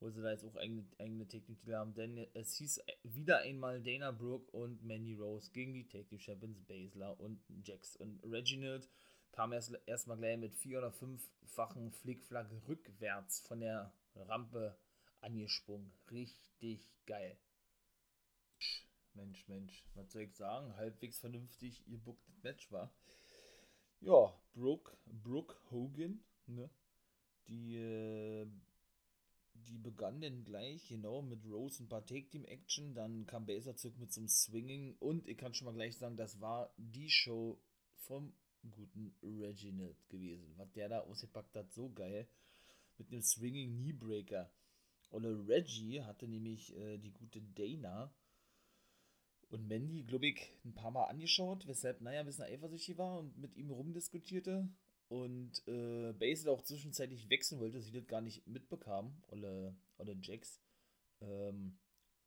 [0.00, 4.10] Wo sie da jetzt auch eigene, eigene Take-Team-Titel haben, denn es hieß wieder einmal Dana
[4.10, 8.88] Brooke und Mandy Rose gegen die Take-Team-Champions Baszler und Jax und Reginald.
[9.30, 14.76] kam erst erstmal gleich mit vier oder fünffachen Flickflack rückwärts von der Rampe
[15.22, 15.92] angesprungen.
[16.10, 17.36] Richtig geil.
[19.14, 20.74] Mensch, Mensch, was soll ich sagen?
[20.76, 22.92] Halbwegs vernünftig ihr booktes Match war.
[24.00, 26.70] Ja, Brooke, Brooke Hogan, ne?
[27.48, 28.46] Die, äh,
[29.54, 32.94] die begann dann gleich, genau, mit Rose ein paar Take-Team-Action.
[32.94, 34.96] Dann kam Baser zurück mit zum Swinging.
[34.98, 37.60] Und ich kann schon mal gleich sagen, das war die Show
[37.94, 38.32] vom
[38.70, 40.54] guten Reginald gewesen.
[40.56, 42.28] Was der da ausgepackt hat, so geil.
[42.98, 44.50] Mit einem Swinging Kneebreaker.
[45.12, 48.12] Und Reggie hatte nämlich äh, die gute Dana
[49.50, 53.36] und Mandy, glaube ich, ein paar Mal angeschaut, weshalb naja ein bisschen eifersüchtig war und
[53.36, 54.70] mit ihm rumdiskutierte.
[55.08, 60.62] Und äh, Basil auch zwischenzeitlich wechseln wollte, sie das gar nicht mitbekam, oder, oder Jax.
[61.20, 61.78] Ähm,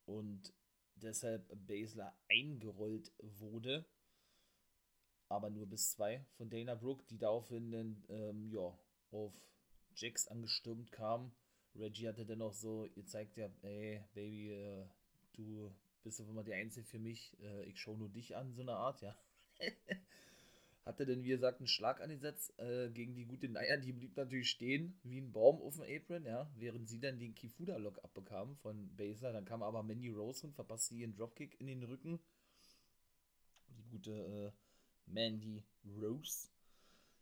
[0.06, 0.54] und
[0.94, 3.84] deshalb Basler eingerollt wurde.
[5.28, 8.78] Aber nur bis zwei von Dana Brooke, die daraufhin dann, ähm, ja,
[9.10, 9.34] auf
[9.96, 11.36] Jax angestürmt kam.
[11.76, 14.86] Reggie hatte dann auch so, ihr zeigt ja, ey, Baby, äh,
[15.34, 15.72] du
[16.04, 18.74] bist auf immer die Einzige für mich, äh, ich schaue nur dich an, so eine
[18.74, 19.16] Art, ja.
[20.86, 24.52] Hatte denn, wie gesagt, einen Schlag angesetzt äh, gegen die gute Naya, die blieb natürlich
[24.52, 28.96] stehen, wie ein Baum auf dem Apron, ja, während sie dann den Kifuda-Lock abbekam von
[28.96, 29.34] Baser.
[29.34, 32.20] Dann kam aber Mandy Rose und verpasste ihren Dropkick in den Rücken.
[33.70, 35.64] Die gute äh, Mandy
[36.00, 36.50] Rose.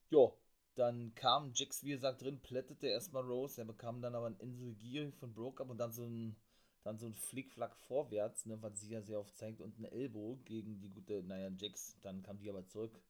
[0.09, 0.33] Ja,
[0.75, 3.61] dann kam Jax, wie gesagt, drin, plättete erstmal Rose.
[3.61, 6.35] Er bekam dann aber ein Insel Gear von Broke Up und dann so ein
[6.83, 10.37] dann so ein Flickflack vorwärts, ne, was sie ja sehr oft zeigt, und ein Elbow
[10.45, 11.97] gegen die gute, naja, Jax.
[12.01, 13.01] Dann kam die aber zurück,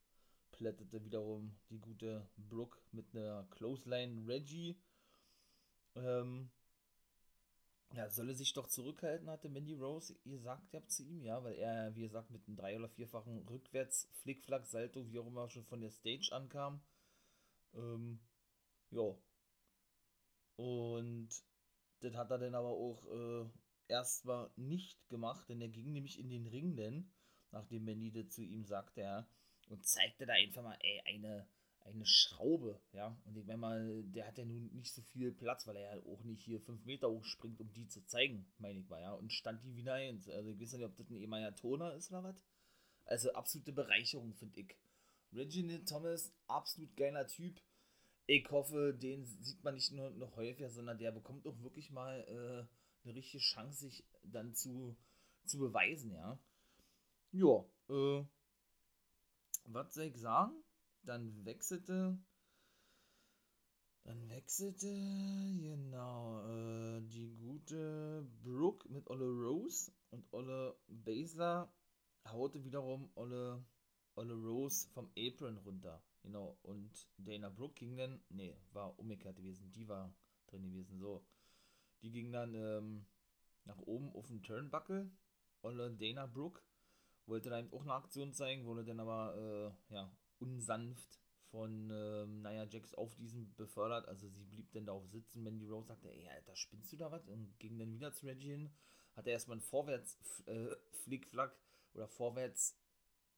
[0.52, 4.78] plättete wiederum die gute Brooke mit einer Clothesline Reggie.
[5.96, 6.50] Ähm,
[7.96, 11.96] ja, solle sich doch zurückhalten, hatte Mandy Rose gesagt ja zu ihm, ja, weil er,
[11.96, 15.82] wie gesagt, mit einem drei- oder vierfachen Rückwärts Flickflack Salto, wie auch immer, schon von
[15.82, 16.82] der Stage ankam.
[17.76, 18.20] Ähm,
[18.92, 19.16] ja.
[20.56, 21.30] Und
[22.02, 23.50] das hat er dann aber auch äh,
[23.88, 27.12] erstmal nicht gemacht, denn er ging nämlich in den Ring, denn,
[27.52, 29.28] nachdem Mandy das zu ihm sagte, ja,
[29.70, 31.48] und zeigte da einfach mal, ey, eine,
[31.82, 33.18] eine Schraube, ja.
[33.26, 36.04] Und ich meine mal, der hat ja nun nicht so viel Platz, weil er ja
[36.04, 39.14] auch nicht hier fünf Meter hochspringt, um die zu zeigen, meine ich mal, ja.
[39.14, 40.30] Und stand die wieder eins.
[40.30, 42.36] Also ich weiß nicht, ob das ein ehemaliger Toner ist oder was.
[43.06, 44.78] Also absolute Bereicherung, finde ich.
[45.34, 47.60] Reginald Thomas, absolut geiler Typ
[48.26, 52.22] ich hoffe, den sieht man nicht nur noch häufiger, sondern der bekommt auch wirklich mal
[52.28, 54.96] äh, eine richtige Chance, sich dann zu,
[55.46, 56.40] zu beweisen, ja.
[57.32, 58.24] Ja, äh,
[59.66, 60.54] was soll ich sagen?
[61.04, 62.18] Dann wechselte,
[64.04, 71.74] dann wechselte, genau, äh, die gute Brooke mit Olle Rose und Olle Basler
[72.26, 73.66] haute wiederum Olle,
[74.16, 76.02] Olle Rose vom Apron runter.
[76.22, 80.14] Genau, und Dana Brooke ging dann, nee, war umgekehrt gewesen, die war
[80.48, 81.26] drin gewesen, so.
[82.02, 83.06] Die ging dann ähm,
[83.66, 85.10] nach oben auf den Turnbuckle,
[85.62, 86.62] und Dana Brooke
[87.26, 91.20] wollte dann auch eine Aktion zeigen, wurde dann aber, äh, ja, unsanft
[91.52, 95.88] von, ähm, naja, Jax auf diesen befördert, also sie blieb dann darauf sitzen, Mandy Rose
[95.88, 97.28] sagte, ey, Alter, spinnst du da was?
[97.28, 98.74] Und ging dann wieder zu Reggie hin,
[99.16, 100.76] hat er erstmal einen Vorwärts äh,
[101.94, 102.76] oder Vorwärts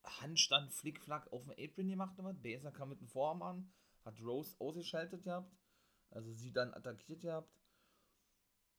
[0.06, 2.42] Handstand Flickflack auf dem Apron gemacht hat.
[2.42, 3.72] Baser kam mit dem Vorarm an,
[4.04, 5.52] hat Rose ausgeschaltet gehabt,
[6.12, 7.54] also sie dann attackiert gehabt.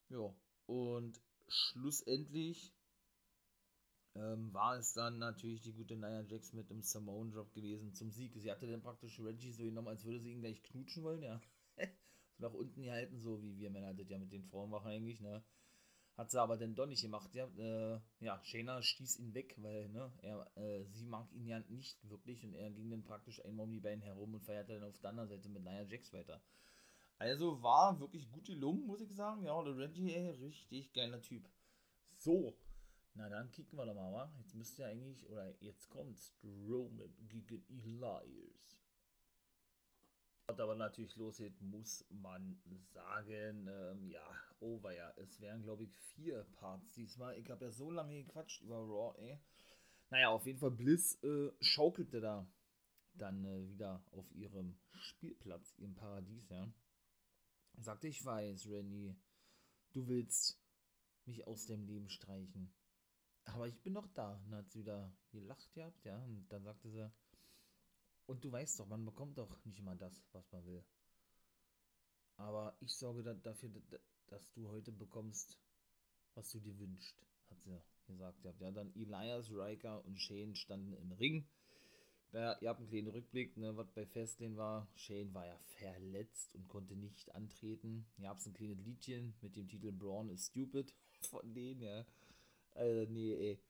[0.08, 0.34] Ja,
[0.66, 2.72] und schlussendlich
[4.14, 8.10] ähm, war es dann natürlich die gute Nia Jax mit dem Samoan Drop gewesen zum
[8.10, 8.34] Sieg.
[8.36, 11.40] Sie hatte dann praktisch Reggie so genommen, als würde sie ihn gleich knutschen wollen, ja.
[11.76, 15.20] so nach unten gehalten, so wie wir Männer das ja mit den Frauen machen eigentlich,
[15.20, 15.44] ne.
[16.16, 17.34] Hat sie aber dann doch nicht gemacht.
[17.34, 21.60] Ja, äh, ja Shayna stieß ihn weg, weil ne, er, äh, sie mag ihn ja
[21.68, 24.88] nicht wirklich und er ging dann praktisch einmal um die Beine herum und feierte dann
[24.88, 26.40] auf der anderen Seite mit Nia Jax weiter.
[27.18, 29.44] Also war wirklich gut gelungen, muss ich sagen.
[29.44, 31.48] Ja, der Reggie, ey, richtig geiler Typ.
[32.16, 32.56] So,
[33.14, 34.32] na dann kicken wir doch mal, wa?
[34.38, 38.85] Jetzt müsste ja eigentlich, oder jetzt kommt Strowman gegen Elias.
[40.48, 42.60] Was aber natürlich losgeht, muss man
[42.92, 44.24] sagen, ähm, ja,
[44.60, 45.12] over ja.
[45.16, 47.36] Es wären, glaube ich, vier Parts diesmal.
[47.36, 49.40] Ich habe ja so lange gequatscht über Raw, ey.
[50.10, 52.46] Naja, auf jeden Fall, Bliss äh, schaukelte da
[53.14, 56.72] dann äh, wieder auf ihrem Spielplatz, ihrem Paradies, ja.
[57.78, 59.16] Sagte, ich weiß, Randy,
[59.92, 60.62] du willst
[61.24, 62.72] mich aus dem Leben streichen.
[63.46, 64.34] Aber ich bin doch da.
[64.36, 66.18] Und dann hat sie wieder gelacht gehabt, ja.
[66.22, 67.10] Und dann sagte sie,
[68.26, 70.84] und du weißt doch, man bekommt doch nicht immer das, was man will.
[72.36, 73.70] Aber ich sorge da, dafür,
[74.26, 75.58] dass du heute bekommst,
[76.34, 78.44] was du dir wünschst, hat sie gesagt.
[78.44, 81.46] Ja, dann Elias, Riker und Shane standen im Ring.
[82.32, 84.88] Da, ihr habt einen kleinen Rückblick, ne, was bei Fastlane war.
[84.94, 88.06] Shane war ja verletzt und konnte nicht antreten.
[88.18, 90.92] Ihr habt ein kleines Liedchen mit dem Titel Braun is Stupid
[91.30, 92.04] von denen, ja.
[92.74, 93.60] Also, nee, ey.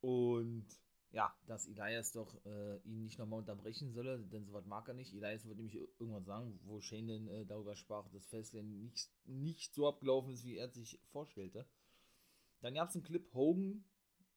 [0.00, 0.66] Und
[1.10, 5.14] ja, dass Elias doch äh, ihn nicht nochmal unterbrechen solle, denn sowas mag er nicht.
[5.14, 9.74] Elias wird nämlich irgendwann sagen, wo Shane denn äh, darüber sprach, dass Fastlane nicht, nicht
[9.74, 11.66] so abgelaufen ist, wie er sich vorstellte.
[12.60, 13.84] Dann gab es einen Clip Hogan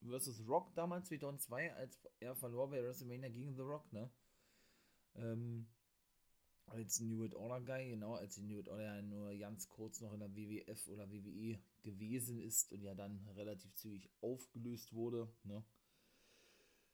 [0.08, 4.10] versus Rock damals, 2002, als er verlor bei WrestleMania gegen The Rock, ne?
[5.16, 5.68] Ähm,
[6.68, 10.00] als New World Order Guy, genau, als die New World Order ja nur ganz kurz
[10.00, 15.28] noch in der WWF oder WWE gewesen ist und ja dann relativ zügig aufgelöst wurde,
[15.44, 15.66] ne?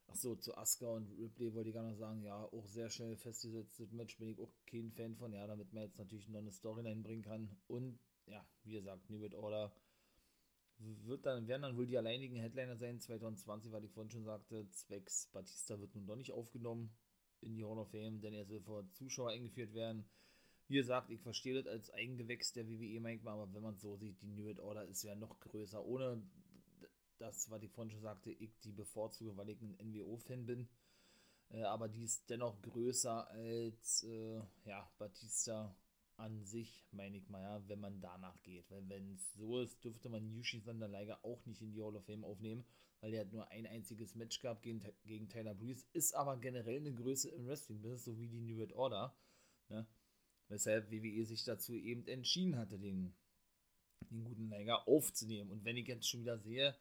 [0.08, 3.92] Achso, zu Asuka und Ripley wollte ich gar noch sagen, ja, auch sehr schnell festgesetztes
[3.92, 7.04] Match, bin ich auch kein Fan von, ja, damit man jetzt natürlich noch eine Storyline
[7.04, 7.58] bringen kann.
[7.68, 9.74] Und ja, wie gesagt, New World Order
[10.80, 14.70] wird dann, werden dann wohl die alleinigen Headliner sein, 2020, weil ich vorhin schon sagte,
[14.70, 16.92] zwecks Batista wird nun doch nicht aufgenommen
[17.42, 20.06] in die Hall of Fame, denn er soll vor Zuschauer eingeführt werden.
[20.68, 24.22] Wie gesagt, ich verstehe das als Eigengewächs der WWE manchmal, aber wenn man so sieht,
[24.22, 26.22] die New World Order ist ja noch größer, ohne
[27.18, 30.70] das, was ich vorhin schon sagte, ich die bevorzuge, weil ich ein NWO-Fan bin.
[31.50, 35.76] Äh, aber die ist dennoch größer als äh, ja, Batista
[36.18, 38.70] an sich, meine ich mal, ja, wenn man danach geht.
[38.72, 42.06] Weil wenn es so ist, dürfte man Yushi Sanderleiger auch nicht in die Hall of
[42.06, 42.66] Fame aufnehmen,
[43.02, 46.78] weil er hat nur ein einziges Match gehabt gegen, gegen Tyler Breeze, ist aber generell
[46.78, 49.16] eine Größe im Wrestling-Business, so wie die New World Order.
[49.70, 49.88] Ne?
[50.50, 53.14] Weshalb WWE sich dazu eben entschieden hatte, den,
[54.10, 55.52] den guten Leiger aufzunehmen.
[55.52, 56.76] Und wenn ich jetzt schon wieder sehe,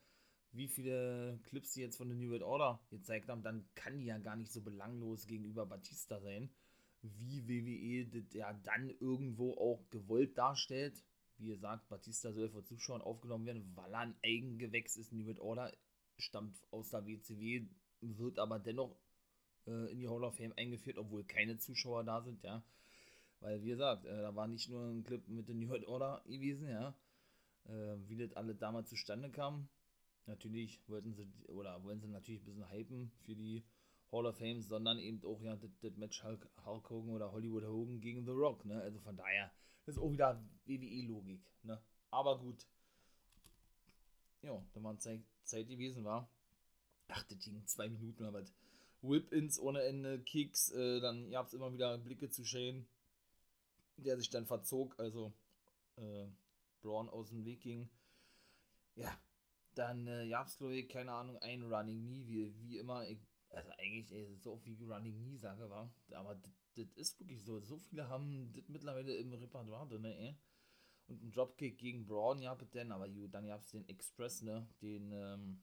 [0.57, 4.07] wie viele Clips sie jetzt von der New World Order gezeigt haben, dann kann die
[4.07, 6.50] ja gar nicht so belanglos gegenüber Batista sein
[7.02, 11.02] wie WWE das ja dann irgendwo auch gewollt darstellt.
[11.38, 15.12] Wie gesagt, Batista soll vor Zuschauern aufgenommen werden, weil er ein Eigengewächs ist.
[15.12, 15.72] New World Order
[16.18, 17.66] stammt aus der WCW,
[18.00, 18.96] wird aber dennoch
[19.66, 22.62] äh, in die Hall of Fame eingeführt, obwohl keine Zuschauer da sind, ja.
[23.40, 26.22] Weil, wie gesagt, äh, da war nicht nur ein Clip mit der New World Order
[26.24, 26.96] gewesen, ja.
[27.66, 29.68] Äh, wie das alle damals zustande kam.
[30.26, 33.64] Natürlich wollten sie, oder wollen sie natürlich ein bisschen hypen für die
[34.10, 38.00] Hall of Fame, sondern eben auch ja das Match Hulk, Hulk, Hogan oder Hollywood Hogan
[38.00, 38.80] gegen The Rock, ne?
[38.80, 39.52] Also von daher,
[39.84, 41.80] das ist auch wieder WWE-Logik, ne?
[42.10, 42.66] Aber gut.
[44.42, 46.28] Ja, da war Zeit, Zeit gewesen, war.
[47.08, 48.52] Ach, das ging zwei Minuten oder was.
[49.02, 52.86] Whip-Ins ohne Ende, Kicks, äh, dann gab es immer wieder Blicke zu Shane,
[53.96, 55.32] der sich dann verzog, also
[55.96, 56.26] äh,
[56.80, 57.88] Braun aus dem Weg ging.
[58.96, 59.16] Ja,
[59.76, 63.06] dann äh, gab es, glaube ich, keine Ahnung, ein Running Knee, wie, wie immer.
[63.08, 63.18] Ich
[63.50, 65.90] also eigentlich ey, so oft wie Running nie sage, war.
[66.12, 66.34] Aber
[66.74, 67.60] das ist wirklich so.
[67.60, 70.36] So viele haben das mittlerweile im Repertoire drin, ey.
[71.08, 74.68] Und ein Dropkick gegen Braun, ja, denn, aber gut, dann gab es den Express, ne,
[74.82, 75.62] den, ähm,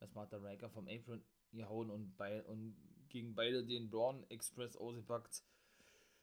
[0.00, 2.76] erstmal hat der Riker vom Apron gehauen und, bei, und
[3.08, 5.42] gegen beide den Braun Express ausgepackt.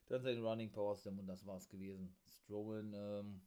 [0.05, 2.15] Dann sein Running Power Slam und das war's gewesen.
[2.27, 3.41] Strowman, ähm,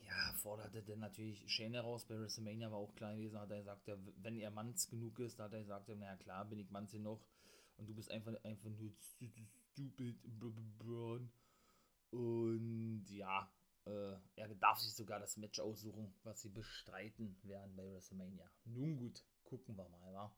[0.00, 2.04] ja, forderte dann natürlich Shane heraus.
[2.04, 5.52] Bei WrestleMania war auch klar gewesen, hat er gesagt, wenn er Manns genug ist, hat
[5.52, 7.24] er gesagt, naja klar, bin ich Manns noch
[7.76, 8.92] und du bist einfach, einfach nur
[9.72, 10.18] stupid,
[10.78, 11.30] Braun.
[12.10, 13.50] Und ja,
[13.86, 18.50] äh, er darf sich sogar das Match aussuchen, was sie bestreiten werden bei WrestleMania.
[18.64, 20.36] Nun gut, gucken wir mal, wa?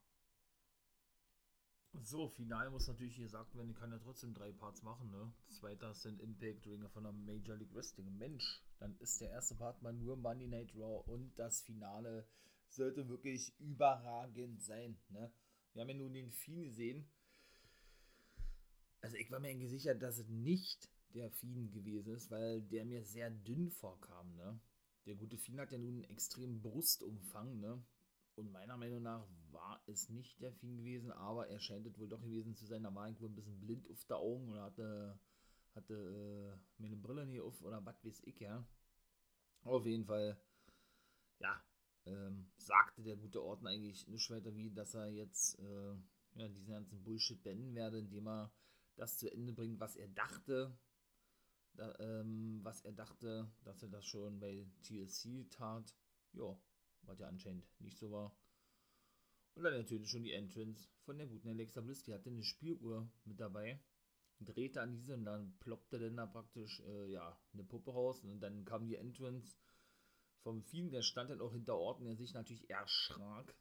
[2.03, 5.33] So, final muss natürlich gesagt werden, ich kann ja trotzdem drei Parts machen, ne?
[5.49, 8.19] Zweiter sind Impact Ringer von der Major League Wrestling.
[8.19, 12.27] Mensch, dann ist der erste Part mal nur Monday Night Raw und das Finale
[12.69, 15.33] sollte wirklich überragend sein, ne?
[15.73, 17.09] Wir haben ja nun den Fiend gesehen.
[19.01, 23.05] Also ich war mir sicher, dass es nicht der Fiend gewesen ist, weil der mir
[23.05, 24.61] sehr dünn vorkam, ne?
[25.07, 27.83] Der gute Fiend hat ja nun einen extremen Brustumfang, ne?
[28.35, 32.09] Und meiner Meinung nach war es nicht der Fiend gewesen, aber er scheint es wohl
[32.09, 32.83] doch gewesen zu sein.
[32.83, 35.19] Da war irgendwo ein bisschen blind auf der Augen oder hatte,
[35.75, 38.67] hatte äh, meine Brille nicht auf oder was weiß ich, ja.
[39.63, 40.39] Auf jeden Fall,
[41.39, 41.63] ja,
[42.07, 45.95] ähm, sagte der gute Orten eigentlich nichts weiter wie, dass er jetzt äh,
[46.35, 48.53] ja, diesen ganzen Bullshit beenden werde, indem er
[48.97, 50.77] das zu Ende bringt, was er dachte,
[51.75, 55.95] da, ähm, was er dachte, dass er das schon bei TLC tat.
[56.33, 56.57] Ja,
[57.03, 58.37] was ja anscheinend nicht so war.
[59.55, 62.03] Und dann natürlich schon die Entrance von der guten Alexa Bliss.
[62.03, 63.81] Die hatte eine Spieluhr mit dabei.
[64.41, 68.25] Drehte an diese und dann ploppte dann da praktisch äh, ja, eine Puppe raus.
[68.25, 69.57] Und dann kam die Entrance
[70.43, 70.93] vom Fiend.
[70.93, 73.55] Der stand dann auch hinter Orten, der sich natürlich erschrak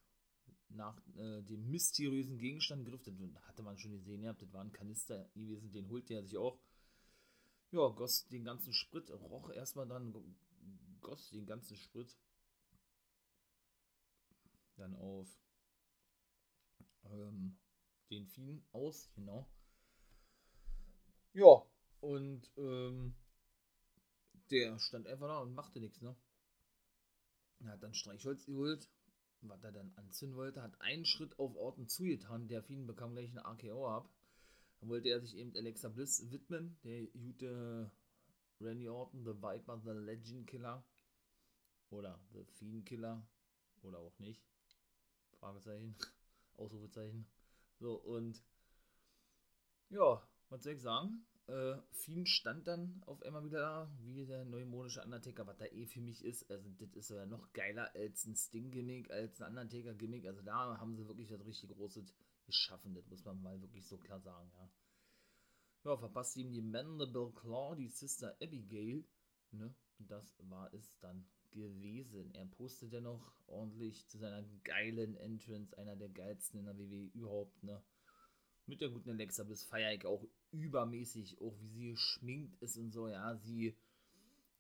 [0.70, 3.04] nach äh, dem mysteriösen Gegenstand griff.
[3.04, 3.14] Das
[3.44, 6.60] hatte man schon gesehen, ja, das war ein Kanister gewesen, den holte er sich auch.
[7.72, 10.14] Ja, goss den ganzen Sprit, roch erstmal dann,
[11.02, 12.16] goss den ganzen Sprit
[14.76, 15.28] dann auf
[17.06, 17.58] ähm,
[18.10, 19.48] den Viehen aus, genau.
[21.34, 21.64] Ja,
[22.02, 23.16] und ähm,
[24.52, 26.16] der stand einfach da und machte nichts, ne?
[27.62, 28.90] Er hat dann Streichholz geholt,
[29.42, 33.32] was er dann anzünden wollte, hat einen Schritt auf Orten zugetan, der Fien bekam gleich
[33.32, 34.10] eine AKO ab.
[34.80, 37.90] Dann wollte er sich eben Alexa Bliss widmen, der gute
[38.60, 40.84] Randy Orton, The Viper, The Legend Killer
[41.90, 43.26] oder The Fiend Killer
[43.82, 44.44] oder auch nicht.
[45.40, 45.96] Fragezeichen,
[46.58, 47.26] Ausrufezeichen.
[47.80, 48.44] So, und
[49.90, 51.26] ja, was soll ich sagen?
[51.48, 55.86] Äh, Fiend stand dann auf einmal wieder da, wie der neumodische Undertaker, was da eh
[55.86, 56.50] für mich ist.
[56.50, 60.26] Also, das ist ja noch geiler als ein Sting-Gimmick, als ein Undertaker-Gimmick.
[60.26, 62.06] Also, da haben sie wirklich das richtig große
[62.46, 64.70] geschaffen, das muss man mal wirklich so klar sagen, ja.
[65.86, 69.04] Ja, verpasst ihm die Mandible Claw, die Sister Abigail,
[69.52, 69.74] ne?
[70.00, 72.34] Und das war es dann gewesen.
[72.34, 77.12] Er postet ja noch ordentlich zu seiner geilen Entrance, einer der geilsten in der WWE
[77.14, 77.82] überhaupt, ne?
[78.66, 82.92] Mit der guten Alexa Bliss feiere ich auch übermäßig, auch wie sie geschminkt ist und
[82.92, 83.76] so, ja, sie,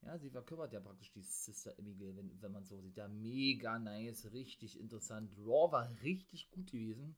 [0.01, 2.97] ja, sie verkörpert ja praktisch die Sister Abigail, wenn, wenn man so sieht.
[2.97, 5.31] Ja, mega nice, richtig interessant.
[5.37, 7.15] Raw war richtig gut gewesen.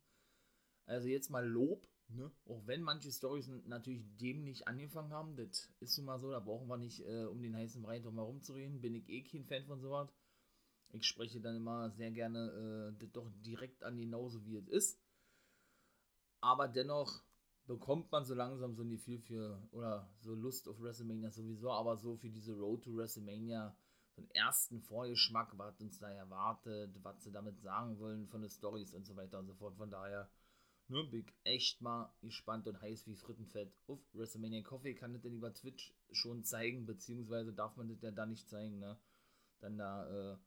[0.86, 2.32] Also jetzt mal Lob, ne?
[2.45, 6.39] Auch wenn manche Stories natürlich dem nicht angefangen haben, das ist nun mal so, da
[6.39, 8.82] brauchen wir nicht äh, um den heißen Brei drum herum zu reden.
[8.82, 10.10] Bin ich eh kein Fan von sowas.
[10.91, 14.68] Ich spreche dann immer sehr gerne äh, das doch direkt an die Nase, wie es
[14.68, 14.99] ist.
[16.41, 17.24] Aber dennoch
[17.66, 21.97] bekommt man so langsam so ein Gefühl für, oder so Lust auf WrestleMania sowieso, aber
[21.97, 23.76] so für diese Road to WrestleMania,
[24.16, 28.49] so einen ersten Vorgeschmack, was uns da erwartet, was sie damit sagen wollen von den
[28.49, 29.76] Stories und so weiter und so fort.
[29.76, 30.30] Von daher,
[30.88, 34.93] ne, bin ich echt mal gespannt und heiß wie Frittenfett auf WrestleMania Coffee.
[34.93, 38.79] Kann das denn über Twitch schon zeigen, beziehungsweise darf man das ja da nicht zeigen,
[38.79, 38.97] ne?
[39.59, 40.38] Dann da, äh,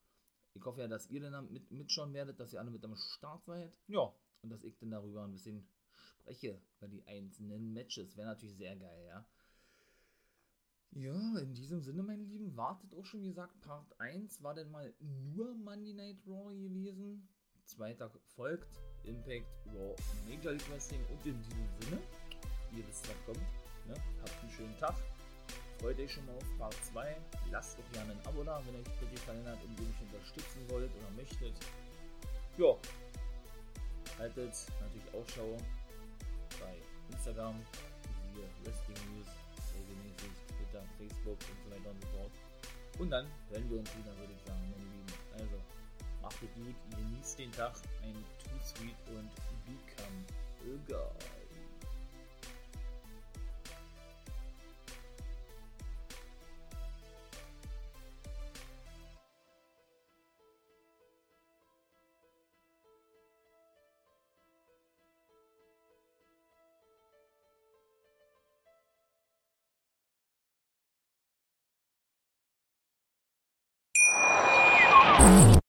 [0.54, 3.44] ich hoffe ja, dass ihr dann mit, mitschauen werdet, dass ihr alle mit am Start
[3.44, 3.72] seid.
[3.86, 4.12] Ja,
[4.42, 8.16] und dass ich dann darüber ein bisschen spreche über die einzelnen Matches.
[8.16, 9.26] Wäre natürlich sehr geil, ja.
[10.92, 14.70] Ja, in diesem Sinne, meine Lieben, wartet auch schon, wie gesagt, Part 1 war denn
[14.70, 17.28] mal nur Monday Night Raw gewesen.
[17.68, 19.94] Zweiter folgt Impact Raw
[20.26, 22.00] Major League Wrestling und in diesem Sinne,
[22.72, 23.46] ihr wisst, was kommt.
[23.86, 23.94] Ne?
[24.22, 24.94] Habt einen schönen Tag.
[25.78, 27.16] Freut euch schon mal auf Part 2.
[27.52, 30.64] Lasst doch gerne ein Abo da, wenn euch das gefallen hat und ihr mich unterstützen
[30.70, 31.54] wollt oder möchtet.
[32.56, 32.74] Ja,
[34.18, 35.56] haltet natürlich Ausschau
[36.58, 36.74] bei
[37.12, 37.54] Instagram,
[38.32, 39.28] hier Wrestling News,
[39.76, 42.32] regelmäßig, Twitter, Facebook und so weiter und so fort.
[42.98, 45.12] Und dann hören wir uns wieder, würde ich sagen, meine Lieben.
[45.34, 45.77] Also,
[46.28, 49.30] macht gut, genießt den Tag, ein Too Sweet und
[49.64, 50.24] Become
[50.60, 51.37] a